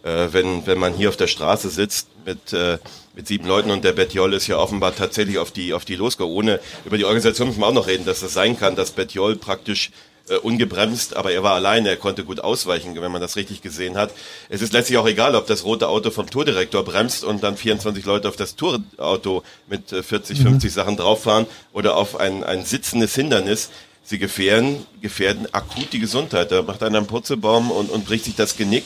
Äh, 0.03 0.29
wenn, 0.33 0.67
wenn 0.67 0.79
man 0.79 0.95
hier 0.95 1.11
auf 1.11 1.17
der 1.17 1.27
Straße 1.27 1.69
sitzt 1.69 2.09
mit, 2.25 2.53
äh, 2.53 2.79
mit 3.15 3.27
sieben 3.27 3.47
Leuten 3.47 3.71
und 3.71 3.85
der 3.85 3.93
Betjol 3.93 4.33
ist 4.33 4.47
ja 4.47 4.57
offenbar 4.57 4.95
tatsächlich 4.97 5.39
auf 5.39 5.51
die, 5.51 5.75
auf 5.75 5.85
die 5.85 5.97
losgegangen. 5.97 6.35
Ohne, 6.35 6.61
über 6.85 6.97
die 6.97 7.05
Organisation 7.05 7.49
müssen 7.49 7.61
wir 7.61 7.67
auch 7.67 7.75
noch 7.75 7.87
reden, 7.87 8.07
dass 8.07 8.23
es 8.23 8.33
sein 8.33 8.59
kann, 8.59 8.77
dass 8.77 8.93
Betjol 8.93 9.37
praktisch 9.37 9.91
äh, 10.31 10.37
ungebremst, 10.37 11.17
aber 11.17 11.33
er 11.33 11.43
war 11.43 11.55
alleine, 11.55 11.91
er 11.91 11.97
konnte 11.97 12.25
gut 12.25 12.41
ausweichen, 12.41 12.99
wenn 12.99 13.13
man 13.13 13.21
das 13.21 13.37
richtig 13.37 13.63
gesehen 13.63 13.99
hat. 13.99 14.13
Es 14.49 14.63
ist 14.63 14.73
letztlich 14.73 14.97
auch 14.97 15.07
egal, 15.07 15.35
ob 15.35 15.47
das 15.47 15.65
rote 15.65 15.89
Auto 15.89 16.11
vom 16.11 16.31
Tourdirektor 16.31 16.85
bremst 16.85 17.25
und 17.25 17.43
dann 17.43 17.57
24 17.57 18.05
Leute 18.05 18.29
auf 18.29 18.37
das 18.37 18.57
Tourauto 18.57 19.43
mit 19.69 19.93
äh, 19.93 20.03
40, 20.03 20.41
50 20.41 20.73
Sachen 20.73 20.97
drauffahren 20.97 21.47
oder 21.73 21.97
auf 21.97 22.19
ein, 22.19 22.43
ein 22.45 22.65
sitzendes 22.65 23.15
Hindernis. 23.15 23.71
Sie 24.03 24.19
gefährden, 24.19 24.87
gefährden 25.03 25.47
akut 25.53 25.93
die 25.93 26.01
Gesundheit. 26.01 26.51
Da 26.53 26.63
macht 26.63 26.83
einer 26.83 26.99
einen 26.99 27.07
Purzelbaum 27.07 27.71
und, 27.71 27.91
und 27.91 28.07
bricht 28.07 28.25
sich 28.25 28.35
das 28.35 28.57
Genick. 28.57 28.85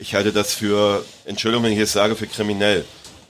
Ich 0.00 0.14
halte 0.14 0.32
das 0.32 0.54
für, 0.54 1.04
Entschuldigung, 1.26 1.64
wenn 1.64 1.72
ich 1.72 1.78
es 1.78 1.92
sage, 1.92 2.16
für 2.16 2.26
kriminell. 2.26 2.86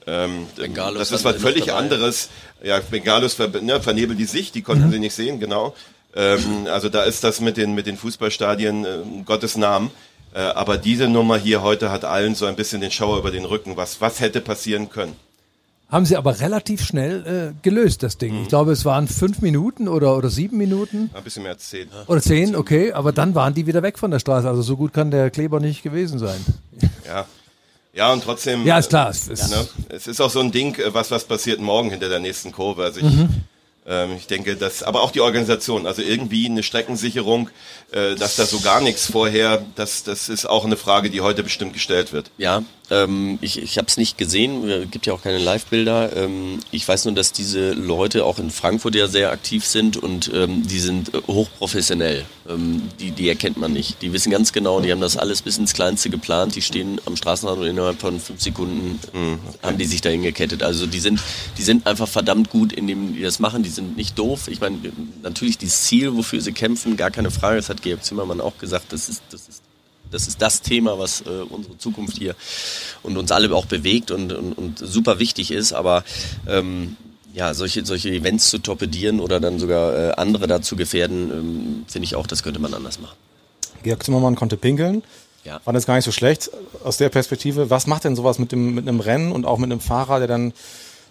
Ähm, 0.07 0.47
Bengalos 0.55 1.11
das 1.11 1.11
ist 1.11 1.25
was 1.25 1.37
völlig 1.37 1.67
dabei. 1.67 1.81
anderes. 1.81 2.31
Ja, 2.63 2.79
Bengalos 2.79 3.35
ver, 3.35 3.49
ne, 3.61 3.81
vernebeln 3.83 4.17
die 4.17 4.25
Sicht, 4.25 4.55
die 4.55 4.63
konnten 4.63 4.91
sie 4.91 5.01
nicht 5.01 5.15
sehen, 5.15 5.41
genau. 5.41 5.75
Ähm, 6.15 6.69
also 6.71 6.89
da 6.89 7.03
ist 7.03 7.25
das 7.25 7.41
mit 7.41 7.57
den, 7.57 7.75
mit 7.75 7.87
den 7.87 7.97
Fußballstadien 7.97 8.85
äh, 8.85 8.99
Gottes 9.25 9.57
Namen. 9.57 9.91
Äh, 10.33 10.39
aber 10.39 10.79
diese 10.79 11.09
Nummer 11.09 11.37
hier 11.37 11.63
heute 11.63 11.91
hat 11.91 12.05
allen 12.05 12.37
so 12.37 12.47
ein 12.47 12.55
bisschen 12.55 12.81
den 12.81 12.93
Schauer 12.93 13.19
über 13.19 13.33
den 13.33 13.45
Rücken. 13.45 13.77
Was, 13.77 14.01
was 14.01 14.21
hätte 14.21 14.41
passieren 14.41 14.91
können? 14.91 15.17
Haben 15.91 16.07
sie 16.07 16.17
aber 16.17 16.39
relativ 16.41 16.85
schnell 16.85 17.53
äh, 17.55 17.63
gelöst, 17.63 18.03
das 18.03 18.17
Ding. 18.17 18.43
Ich 18.43 18.49
glaube, 18.49 18.73
es 18.73 18.85
waren 18.85 19.09
fünf 19.09 19.41
Minuten 19.41 19.89
oder, 19.89 20.17
oder 20.17 20.31
sieben 20.31 20.57
Minuten. 20.57 21.11
Ein 21.13 21.25
bisschen 21.25 21.43
mehr 21.43 21.53
als 21.53 21.69
zehn. 21.69 21.89
Oder 22.07 22.21
zehn, 22.23 22.55
okay, 22.55 22.93
aber 22.93 23.11
dann 23.13 23.35
waren 23.35 23.55
die 23.55 23.67
wieder 23.67 23.83
weg 23.83 23.99
von 23.99 24.11
der 24.13 24.21
Straße. 24.21 24.49
Also 24.49 24.63
so 24.63 24.77
gut 24.77 24.93
kann 24.93 25.11
der 25.11 25.31
Kleber 25.31 25.59
nicht 25.59 25.83
gewesen 25.83 26.19
sein. 26.19 26.45
Ja. 27.07 27.27
Ja, 27.93 28.13
und 28.13 28.23
trotzdem. 28.23 28.65
Ja, 28.65 28.79
ist 28.79 28.89
klar, 28.91 29.09
äh, 29.09 29.11
es 29.11 29.27
ist- 29.29 29.51
ne, 29.51 29.67
es 29.89 30.07
ist 30.07 30.21
auch 30.21 30.31
so 30.31 30.39
ein 30.39 30.53
Ding, 30.53 30.77
äh, 30.77 30.95
was, 30.95 31.11
was 31.11 31.25
passiert 31.25 31.61
morgen 31.61 31.91
hinter 31.91 32.09
der 32.09 32.21
nächsten 32.21 32.53
Kurve. 32.53 32.85
Also 32.85 33.01
ich, 33.01 33.07
Mhm. 33.07 33.29
ähm, 33.85 34.11
ich 34.17 34.29
denke, 34.29 34.55
dass, 34.55 34.85
aber 34.85 35.03
auch 35.03 35.11
die 35.11 35.21
Organisation, 35.21 35.89
also 35.89 36.01
irgendwie 36.01 36.47
eine 36.47 36.63
Streckensicherung, 36.63 37.51
äh, 37.91 38.15
dass 38.15 38.37
da 38.37 38.47
so 38.47 38.61
gar 38.61 38.81
nichts 38.81 39.07
vorher, 39.11 39.65
das, 39.75 40.05
das 40.05 40.29
ist 40.29 40.47
auch 40.49 40.65
eine 40.65 40.77
Frage, 40.77 41.11
die 41.11 41.21
heute 41.21 41.43
bestimmt 41.43 41.73
gestellt 41.73 42.13
wird. 42.13 42.31
Ja, 42.39 42.63
ähm, 42.91 43.39
ich, 43.41 43.63
ich 43.63 43.79
habe 43.79 43.87
es 43.87 43.97
nicht 43.97 44.19
gesehen, 44.19 44.69
äh, 44.69 44.87
gibt 44.87 45.07
ja 45.07 45.13
auch 45.13 45.23
keine 45.23 45.39
Live-Bilder. 45.39 46.17
Ähm, 46.17 46.59
ich 46.73 46.87
weiß 46.87 47.05
nur, 47.05 47.15
dass 47.15 47.33
diese 47.33 47.73
Leute 47.73 48.25
auch 48.25 48.39
in 48.39 48.51
Frankfurt 48.51 48.95
ja 48.97 49.07
sehr 49.07 49.31
aktiv 49.31 49.65
sind 49.65 49.97
und 49.97 50.31
ähm, 50.35 50.67
die 50.67 50.81
sind 50.81 51.15
äh, 51.15 51.21
hochprofessionell. 51.27 52.25
Ähm, 52.49 52.83
die, 52.99 53.13
die 53.13 53.29
erkennt 53.29 53.57
man 53.57 53.73
nicht. 53.73 54.03
Die 54.03 54.13
wissen 54.13 54.31
ganz 54.31 54.53
genau, 54.53 54.81
die 54.81 54.91
haben 54.91 55.01
das 55.01 55.17
alles 55.17 55.43
bis 55.43 55.59
ins 55.59 55.73
Kleinste 55.73 56.11
geplant. 56.11 56.57
Die 56.57 56.63
stehen 56.63 57.01
am 57.07 57.17
Straßenrand 57.17 57.61
und 57.61 57.67
innerhalb 57.67 58.01
von 58.01 58.19
fünf 58.19 58.41
Sekunden 58.41 58.99
haben 59.63 59.79
die 59.79 59.85
sich 59.85 60.01
dahin 60.01 60.23
gekettet. 60.23 60.63
Also 60.63 60.87
die 60.87 61.01
sind, 61.01 61.21
die 61.59 61.63
sind 61.63 61.87
einfach 61.87 62.09
verdammt 62.09 62.51
gut 62.51 62.73
in 62.73 62.87
dem, 62.87 63.15
die 63.15 63.23
das 63.23 63.39
machen. 63.39 63.63
Die 63.63 63.69
sind 63.69 63.97
nicht 63.97 64.19
doof. 64.19 64.49
Ich 64.49 64.61
meine, 64.61 64.79
natürlich 65.23 65.59
dieses 65.59 65.83
Ziel, 65.83 66.17
wofür 66.17 66.41
sie 66.41 66.53
kämpfen, 66.53 66.97
gar 66.97 67.11
keine 67.11 67.31
Frage. 67.31 67.57
Das 67.57 67.69
hat 67.69 67.83
Georg 67.83 68.05
Zimmermann 68.05 68.41
auch 68.41 68.59
gesagt. 68.59 68.93
Das 68.93 69.09
ist, 69.09 69.23
das 69.31 69.49
ist 69.49 69.63
das 70.11 70.29
ist 70.29 70.43
das 70.43 70.63
Thema, 70.63 70.99
was 70.99 71.23
äh, 71.23 71.29
unsere 71.49 71.79
Zukunft 71.79 72.19
hier 72.19 72.35
und 73.03 73.17
uns 73.17 73.33
alle 73.33 73.55
auch 73.55 73.67
bewegt 73.67 74.11
und, 74.11 74.33
und, 74.33 74.53
und 74.53 74.79
super 74.79 75.19
wichtig 75.19 75.51
ist. 75.51 75.73
Aber 75.73 76.05
ähm, 76.49 76.97
ja, 77.33 77.55
solche, 77.55 77.85
solche 77.85 78.11
Events 78.11 78.51
zu 78.51 78.59
torpedieren 78.59 79.21
oder 79.21 79.41
dann 79.41 79.59
sogar 79.59 79.97
äh, 79.97 80.13
andere 80.13 80.47
dazu 80.47 80.77
gefährden, 80.77 81.31
ähm, 81.31 81.85
finde 81.87 82.05
ich 82.05 82.17
auch, 82.17 82.27
das 82.27 82.43
könnte 82.43 82.61
man 82.61 82.75
anders 82.75 83.01
machen. 83.01 83.17
Georg 83.83 84.03
Zimmermann 84.03 84.35
konnte 84.35 84.57
pinkeln. 84.57 85.03
Ja. 85.45 85.59
Fand 85.61 85.75
das 85.75 85.87
gar 85.87 85.95
nicht 85.95 86.05
so 86.05 86.13
schlecht 86.13 86.51
aus 86.85 86.99
der 86.99 87.09
Perspektive. 87.09 87.71
Was 87.71 87.87
macht 87.87 88.05
denn 88.05 88.15
sowas 88.15 88.39
mit, 88.39 88.53
dem, 88.53 88.75
mit 88.75 88.87
einem 88.87 89.01
Rennen 89.01 89.33
und 89.33 89.47
auch 89.47 89.59
mit 89.59 89.71
einem 89.71 89.81
Fahrer, 89.81 90.19
der 90.19 90.29
dann 90.29 90.53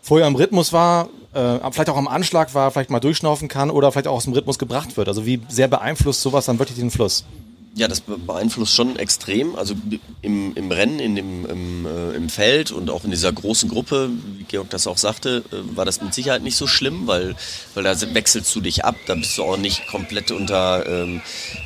vorher 0.01 0.27
im 0.27 0.35
Rhythmus 0.35 0.71
war, 0.71 1.09
äh, 1.33 1.57
vielleicht 1.71 1.89
auch 1.89 1.97
am 1.97 2.07
Anschlag 2.07 2.53
war, 2.53 2.69
vielleicht 2.71 2.91
mal 2.91 2.99
durchschnaufen 2.99 3.47
kann 3.47 3.71
oder 3.71 3.91
vielleicht 3.91 4.07
auch 4.07 4.17
aus 4.17 4.25
dem 4.25 4.33
Rhythmus 4.33 4.59
gebracht 4.59 4.97
wird? 4.97 5.07
Also 5.07 5.25
wie 5.25 5.41
sehr 5.49 5.67
beeinflusst 5.67 6.21
sowas 6.21 6.45
dann 6.45 6.59
wirklich 6.59 6.77
den 6.77 6.91
Fluss? 6.91 7.25
Ja, 7.75 7.87
das 7.87 8.01
be- 8.01 8.17
beeinflusst 8.17 8.73
schon 8.73 8.97
extrem. 8.97 9.55
Also 9.55 9.75
im, 10.21 10.53
im 10.55 10.71
Rennen, 10.71 10.99
in 10.99 11.15
dem, 11.15 11.45
im, 11.45 11.85
äh, 11.85 12.11
im 12.15 12.27
Feld 12.27 12.71
und 12.71 12.89
auch 12.89 13.05
in 13.05 13.11
dieser 13.11 13.31
großen 13.31 13.69
Gruppe, 13.69 14.09
wie 14.37 14.43
Georg 14.43 14.69
das 14.71 14.87
auch 14.87 14.97
sagte, 14.97 15.43
äh, 15.51 15.77
war 15.77 15.85
das 15.85 16.01
mit 16.01 16.13
Sicherheit 16.13 16.41
nicht 16.41 16.57
so 16.57 16.67
schlimm, 16.67 17.05
weil, 17.05 17.35
weil 17.75 17.83
da 17.83 17.95
wechselst 18.13 18.53
du 18.55 18.59
dich 18.59 18.83
ab, 18.83 18.95
da 19.05 19.15
bist 19.15 19.37
du 19.37 19.43
auch 19.43 19.55
nicht 19.55 19.87
komplett 19.87 20.31
unter, 20.31 20.85
ähm, 20.87 21.21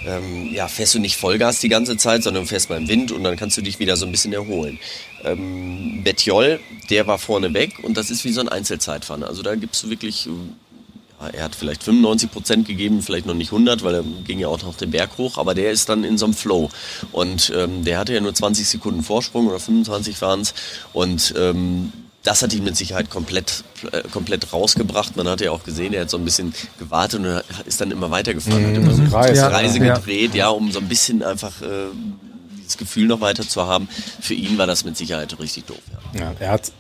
ähm, 0.05 0.53
ja, 0.53 0.67
fährst 0.67 0.93
du 0.93 0.99
nicht 0.99 1.15
Vollgas 1.15 1.61
die 1.61 1.69
ganze 1.69 1.97
Zeit, 1.97 2.21
sondern 2.21 2.45
fährst 2.45 2.69
mal 2.69 2.77
im 2.77 2.89
Wind 2.89 3.11
und 3.11 3.23
dann 3.23 3.37
kannst 3.37 3.57
du 3.57 3.61
dich 3.61 3.79
wieder 3.79 3.95
so 3.95 4.05
ein 4.05 4.11
bisschen 4.11 4.33
erholen. 4.33 4.79
Ähm, 5.23 6.01
Betjol, 6.03 6.59
der 6.89 7.07
war 7.07 7.17
vorne 7.17 7.53
weg 7.53 7.79
und 7.81 7.95
das 7.95 8.11
ist 8.11 8.25
wie 8.25 8.33
so 8.33 8.41
ein 8.41 8.49
Einzelzeitfahren. 8.49 9.23
Also 9.23 9.41
da 9.41 9.55
gibst 9.55 9.81
du 9.83 9.89
wirklich, 9.89 10.27
er 11.31 11.43
hat 11.45 11.55
vielleicht 11.55 11.83
95 11.83 12.31
Prozent 12.31 12.67
gegeben, 12.67 13.01
vielleicht 13.01 13.25
noch 13.25 13.33
nicht 13.33 13.51
100, 13.51 13.83
weil 13.83 13.95
er 13.95 14.03
ging 14.25 14.39
ja 14.39 14.47
auch 14.47 14.62
noch 14.63 14.75
den 14.75 14.91
Berg 14.91 15.17
hoch, 15.17 15.38
aber 15.38 15.53
der 15.53 15.71
ist 15.71 15.89
dann 15.89 16.03
in 16.03 16.17
so 16.17 16.25
einem 16.25 16.33
Flow. 16.33 16.69
Und 17.12 17.51
ähm, 17.55 17.83
der 17.83 17.99
hatte 17.99 18.13
ja 18.13 18.21
nur 18.21 18.33
20 18.33 18.67
Sekunden 18.67 19.03
Vorsprung 19.03 19.47
oder 19.47 19.59
25 19.59 20.21
waren 20.21 20.41
es. 20.41 20.53
Und 20.93 21.33
ähm, 21.38 21.91
das 22.23 22.41
hat 22.41 22.53
ihn 22.53 22.63
mit 22.63 22.77
Sicherheit 22.77 23.09
komplett, 23.09 23.63
äh, 23.91 24.01
komplett 24.09 24.53
rausgebracht. 24.53 25.17
Man 25.17 25.27
hat 25.27 25.41
ja 25.41 25.51
auch 25.51 25.63
gesehen, 25.63 25.93
er 25.93 26.01
hat 26.01 26.09
so 26.09 26.17
ein 26.17 26.23
bisschen 26.25 26.53
gewartet 26.79 27.19
und 27.19 27.41
ist 27.65 27.81
dann 27.81 27.91
immer 27.91 28.12
weitergefahren. 28.12 28.65
Hat 28.65 28.75
immer 28.75 28.93
so 28.93 29.01
eine 29.01 29.09
Kreis, 29.09 29.38
ja. 29.38 29.47
Reise 29.49 29.79
Ja. 29.79 29.95
gedreht, 29.97 30.33
ja, 30.33 30.47
um 30.49 30.71
so 30.71 30.79
ein 30.79 30.88
bisschen 30.88 31.21
einfach 31.21 31.62
äh, 31.62 31.88
dieses 32.59 32.77
Gefühl 32.77 33.07
noch 33.07 33.19
weiter 33.19 33.47
zu 33.47 33.63
haben. 33.67 33.89
Für 34.21 34.36
ihn 34.36 34.57
war 34.57 34.67
das 34.67 34.86
mit 34.86 34.95
Sicherheit 34.95 35.38
richtig 35.39 35.65
doof. 35.65 35.79
Ja. 36.13 36.21
Ja, 36.21 36.33
er 36.39 36.51
hat 36.51 36.71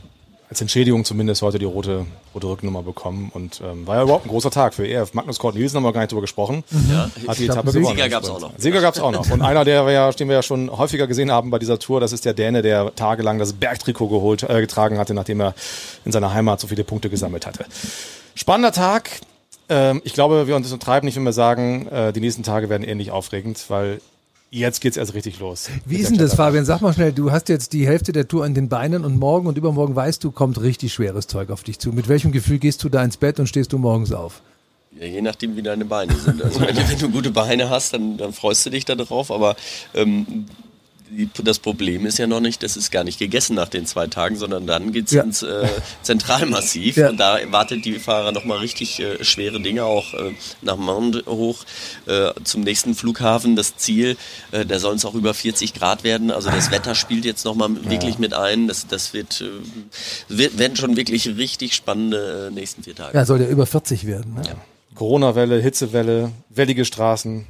als 0.53 0.61
Entschädigung 0.61 1.03
zumindest 1.03 1.41
heute 1.41 1.57
die 1.57 1.65
rote, 1.65 2.05
rote 2.35 2.47
Rücknummer 2.47 2.83
bekommen 2.83 3.31
und 3.33 3.59
ähm, 3.65 3.87
war 3.87 3.95
ja 3.95 4.03
überhaupt 4.03 4.27
ein 4.27 4.29
großer 4.29 4.51
Tag 4.51 4.75
für 4.75 4.87
EF. 4.87 5.15
Magnus 5.15 5.39
Kort 5.39 5.55
Nielsen 5.55 5.77
haben 5.77 5.83
wir 5.83 5.91
gar 5.91 6.01
nicht 6.01 6.11
drüber 6.11 6.21
gesprochen. 6.21 6.63
Ja. 6.91 7.09
Hat 7.27 7.39
die 7.39 7.45
Etappe 7.45 7.71
Sieger 7.71 7.89
gewonnen. 7.89 8.11
gab's 8.11 8.29
auch 8.29 8.39
noch. 8.39 8.51
Sieger 8.59 8.79
gab's 8.79 8.99
auch 8.99 9.11
noch. 9.11 9.27
Und 9.31 9.41
einer, 9.41 9.65
der 9.65 9.83
wir 9.87 9.93
ja, 9.93 10.11
den 10.11 10.27
wir 10.27 10.35
ja 10.35 10.43
schon 10.43 10.69
häufiger 10.69 11.07
gesehen 11.07 11.31
haben 11.31 11.49
bei 11.49 11.57
dieser 11.57 11.79
Tour, 11.79 11.99
das 11.99 12.13
ist 12.13 12.23
der 12.25 12.35
Däne, 12.35 12.61
der 12.61 12.93
tagelang 12.93 13.39
das 13.39 13.53
Bergtrikot 13.53 14.09
geholt, 14.09 14.43
äh, 14.43 14.61
getragen 14.61 14.99
hatte, 14.99 15.15
nachdem 15.15 15.41
er 15.41 15.55
in 16.05 16.11
seiner 16.11 16.35
Heimat 16.35 16.59
so 16.59 16.67
viele 16.67 16.83
Punkte 16.83 17.09
gesammelt 17.09 17.47
hatte. 17.47 17.65
Spannender 18.35 18.73
Tag. 18.73 19.09
Ähm, 19.69 20.01
ich 20.03 20.13
glaube, 20.13 20.45
wir 20.45 20.55
untertreiben 20.55 21.07
nicht, 21.07 21.15
wenn 21.15 21.23
wir 21.23 21.33
sagen, 21.33 21.87
äh, 21.87 22.13
die 22.13 22.19
nächsten 22.19 22.43
Tage 22.43 22.69
werden 22.69 22.83
ähnlich 22.83 23.09
aufregend, 23.09 23.59
weil 23.69 24.01
jetzt 24.59 24.81
geht's 24.81 24.97
erst 24.97 25.13
richtig 25.13 25.39
los. 25.39 25.69
Wie 25.85 25.97
ist 25.97 26.11
denn 26.11 26.17
das. 26.17 26.35
Fabian? 26.35 26.63
Sag 26.65 26.81
mal 26.81 26.93
schnell, 26.93 27.11
du 27.11 27.31
hast 27.31 27.49
jetzt 27.49 27.73
die 27.73 27.85
Hälfte 27.87 28.11
der 28.11 28.27
Tour 28.27 28.45
an 28.45 28.53
den 28.53 28.69
Beinen 28.69 29.03
und 29.03 29.17
morgen 29.19 29.47
und 29.47 29.57
übermorgen 29.57 29.95
weißt 29.95 30.23
du, 30.23 30.31
kommt 30.31 30.61
richtig 30.61 30.93
schweres 30.93 31.27
Zeug 31.27 31.49
auf 31.49 31.63
dich 31.63 31.79
zu. 31.79 31.91
Mit 31.91 32.07
welchem 32.07 32.31
Gefühl 32.31 32.59
gehst 32.59 32.83
du 32.83 32.89
da 32.89 33.03
ins 33.03 33.17
Bett 33.17 33.39
und 33.39 33.47
stehst 33.47 33.73
du 33.73 33.77
morgens 33.77 34.11
auf? 34.11 34.41
Ja, 34.99 35.07
je 35.07 35.21
nachdem, 35.21 35.55
wie 35.55 35.63
deine 35.63 35.85
Beine 35.85 36.15
sind. 36.15 36.41
Also 36.43 36.61
wenn, 36.61 36.75
du- 36.75 36.87
wenn 36.89 36.99
du 36.99 37.09
gute 37.09 37.31
Beine 37.31 37.69
hast, 37.69 37.93
dann, 37.93 38.15
dann 38.17 38.31
freust 38.31 38.65
du 38.65 38.69
dich 38.69 38.85
da 38.85 38.93
drauf. 38.95 39.31
Aber 39.31 39.55
ähm, 39.95 40.45
das 41.43 41.59
Problem 41.59 42.05
ist 42.05 42.17
ja 42.17 42.27
noch 42.27 42.39
nicht, 42.39 42.63
das 42.63 42.77
ist 42.77 42.91
gar 42.91 43.03
nicht 43.03 43.19
gegessen 43.19 43.55
nach 43.55 43.69
den 43.69 43.85
zwei 43.85 44.07
Tagen, 44.07 44.35
sondern 44.35 44.65
dann 44.67 44.91
geht's 44.91 45.11
Ja. 45.11 45.23
ins 45.23 45.43
äh, 45.43 45.67
Zentralmassiv. 46.01 46.97
Ja. 46.97 47.09
Und 47.09 47.17
da 47.17 47.37
erwartet 47.37 47.85
die 47.85 47.99
Fahrer 47.99 48.31
nochmal 48.31 48.59
richtig 48.59 48.99
äh, 48.99 49.23
schwere 49.23 49.59
Dinge, 49.61 49.83
auch 49.85 50.13
äh, 50.13 50.31
nach 50.61 50.77
Mount 50.77 51.25
hoch 51.27 51.63
äh, 52.05 52.31
zum 52.43 52.61
nächsten 52.61 52.95
Flughafen. 52.95 53.55
Das 53.55 53.77
Ziel, 53.77 54.17
äh, 54.51 54.65
da 54.65 54.79
sollen 54.79 54.97
es 54.97 55.05
auch 55.05 55.15
über 55.15 55.33
40 55.33 55.73
Grad 55.73 56.03
werden. 56.03 56.31
Also 56.31 56.49
das 56.49 56.71
Wetter 56.71 56.95
spielt 56.95 57.25
jetzt 57.25 57.45
nochmal 57.45 57.69
wirklich 57.89 58.19
mit 58.19 58.33
ein. 58.33 58.67
Das, 58.67 58.87
das 58.87 59.13
wird, 59.13 59.41
äh, 59.41 59.49
wird, 60.29 60.57
werden 60.57 60.75
schon 60.77 60.95
wirklich 60.95 61.27
richtig 61.27 61.75
spannende 61.75 62.47
äh, 62.47 62.53
nächsten 62.53 62.83
vier 62.83 62.95
Tage. 62.95 63.17
Ja, 63.17 63.25
soll 63.25 63.41
ja 63.41 63.47
über 63.47 63.65
40 63.65 64.05
werden. 64.05 64.35
Ne? 64.35 64.41
Corona-Welle, 64.95 65.59
Hitzewelle, 65.59 66.31
wellige 66.49 66.85
Straßen, 66.85 67.45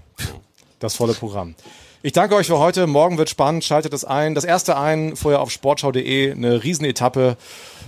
das 0.79 0.95
volle 0.95 1.13
Programm. 1.13 1.55
Ich 2.05 2.11
danke 2.11 2.35
euch 2.35 2.47
für 2.47 2.59
heute. 2.59 2.85
Morgen 2.85 3.17
wird 3.17 3.29
spannend. 3.29 3.63
Schaltet 3.63 3.93
es 3.93 4.03
ein. 4.03 4.35
Das 4.35 4.43
erste 4.43 4.75
ein, 4.75 5.15
vorher 5.15 5.39
auf 5.39 5.51
sportschau.de. 5.51 6.33
Eine 6.33 6.61
Riesenetappe. 6.61 7.37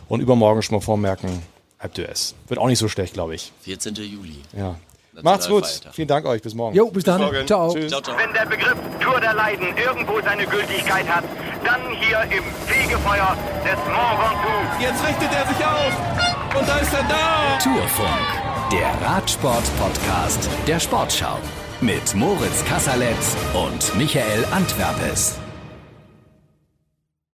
Und 0.07 0.21
übermorgen 0.21 0.61
schon 0.61 0.77
mal 0.77 0.81
vormerken, 0.81 1.41
Alpe 1.79 2.03
d'Huez. 2.03 2.33
Wird 2.47 2.57
auch 2.57 2.67
nicht 2.67 2.79
so 2.79 2.87
schlecht, 2.87 3.13
glaube 3.13 3.35
ich. 3.35 3.51
14. 3.63 3.93
Juli. 3.95 4.37
Ja. 4.55 4.75
Macht's 5.21 5.49
gut. 5.49 5.65
Vielen 5.91 6.07
Dank 6.07 6.25
euch. 6.27 6.41
Bis 6.41 6.53
morgen. 6.53 6.77
Jo, 6.77 6.89
bis 6.91 7.03
dann. 7.03 7.19
morgen. 7.19 7.45
Ciao. 7.45 7.73
Tschüss. 7.73 7.89
Ciao, 7.89 7.99
ciao. 8.01 8.15
Wenn 8.17 8.31
der 8.33 8.45
Begriff 8.45 8.77
Tour 9.01 9.19
der 9.19 9.33
Leiden 9.33 9.75
irgendwo 9.75 10.21
seine 10.21 10.45
Gültigkeit 10.45 11.07
hat, 11.09 11.25
dann 11.65 11.81
hier 11.99 12.21
im 12.21 12.43
Fegefeuer 12.67 13.35
des 13.65 13.77
Mont 13.83 14.19
Ventoux. 14.21 14.81
Jetzt 14.81 15.05
richtet 15.05 15.33
er 15.33 15.45
sich 15.45 15.65
auf. 15.65 16.57
Und 16.57 16.69
da 16.69 16.77
ist 16.77 16.93
er 16.93 17.03
da. 17.03 17.57
Tourfunk, 17.61 18.71
der 18.71 18.93
Radsport-Podcast 19.05 20.49
der 20.67 20.79
Sportschau. 20.79 21.37
Mit 21.81 22.15
Moritz 22.15 22.63
Kasserletz 22.65 23.35
und 23.53 23.97
Michael 23.97 24.45
Antwerpes. 24.51 25.44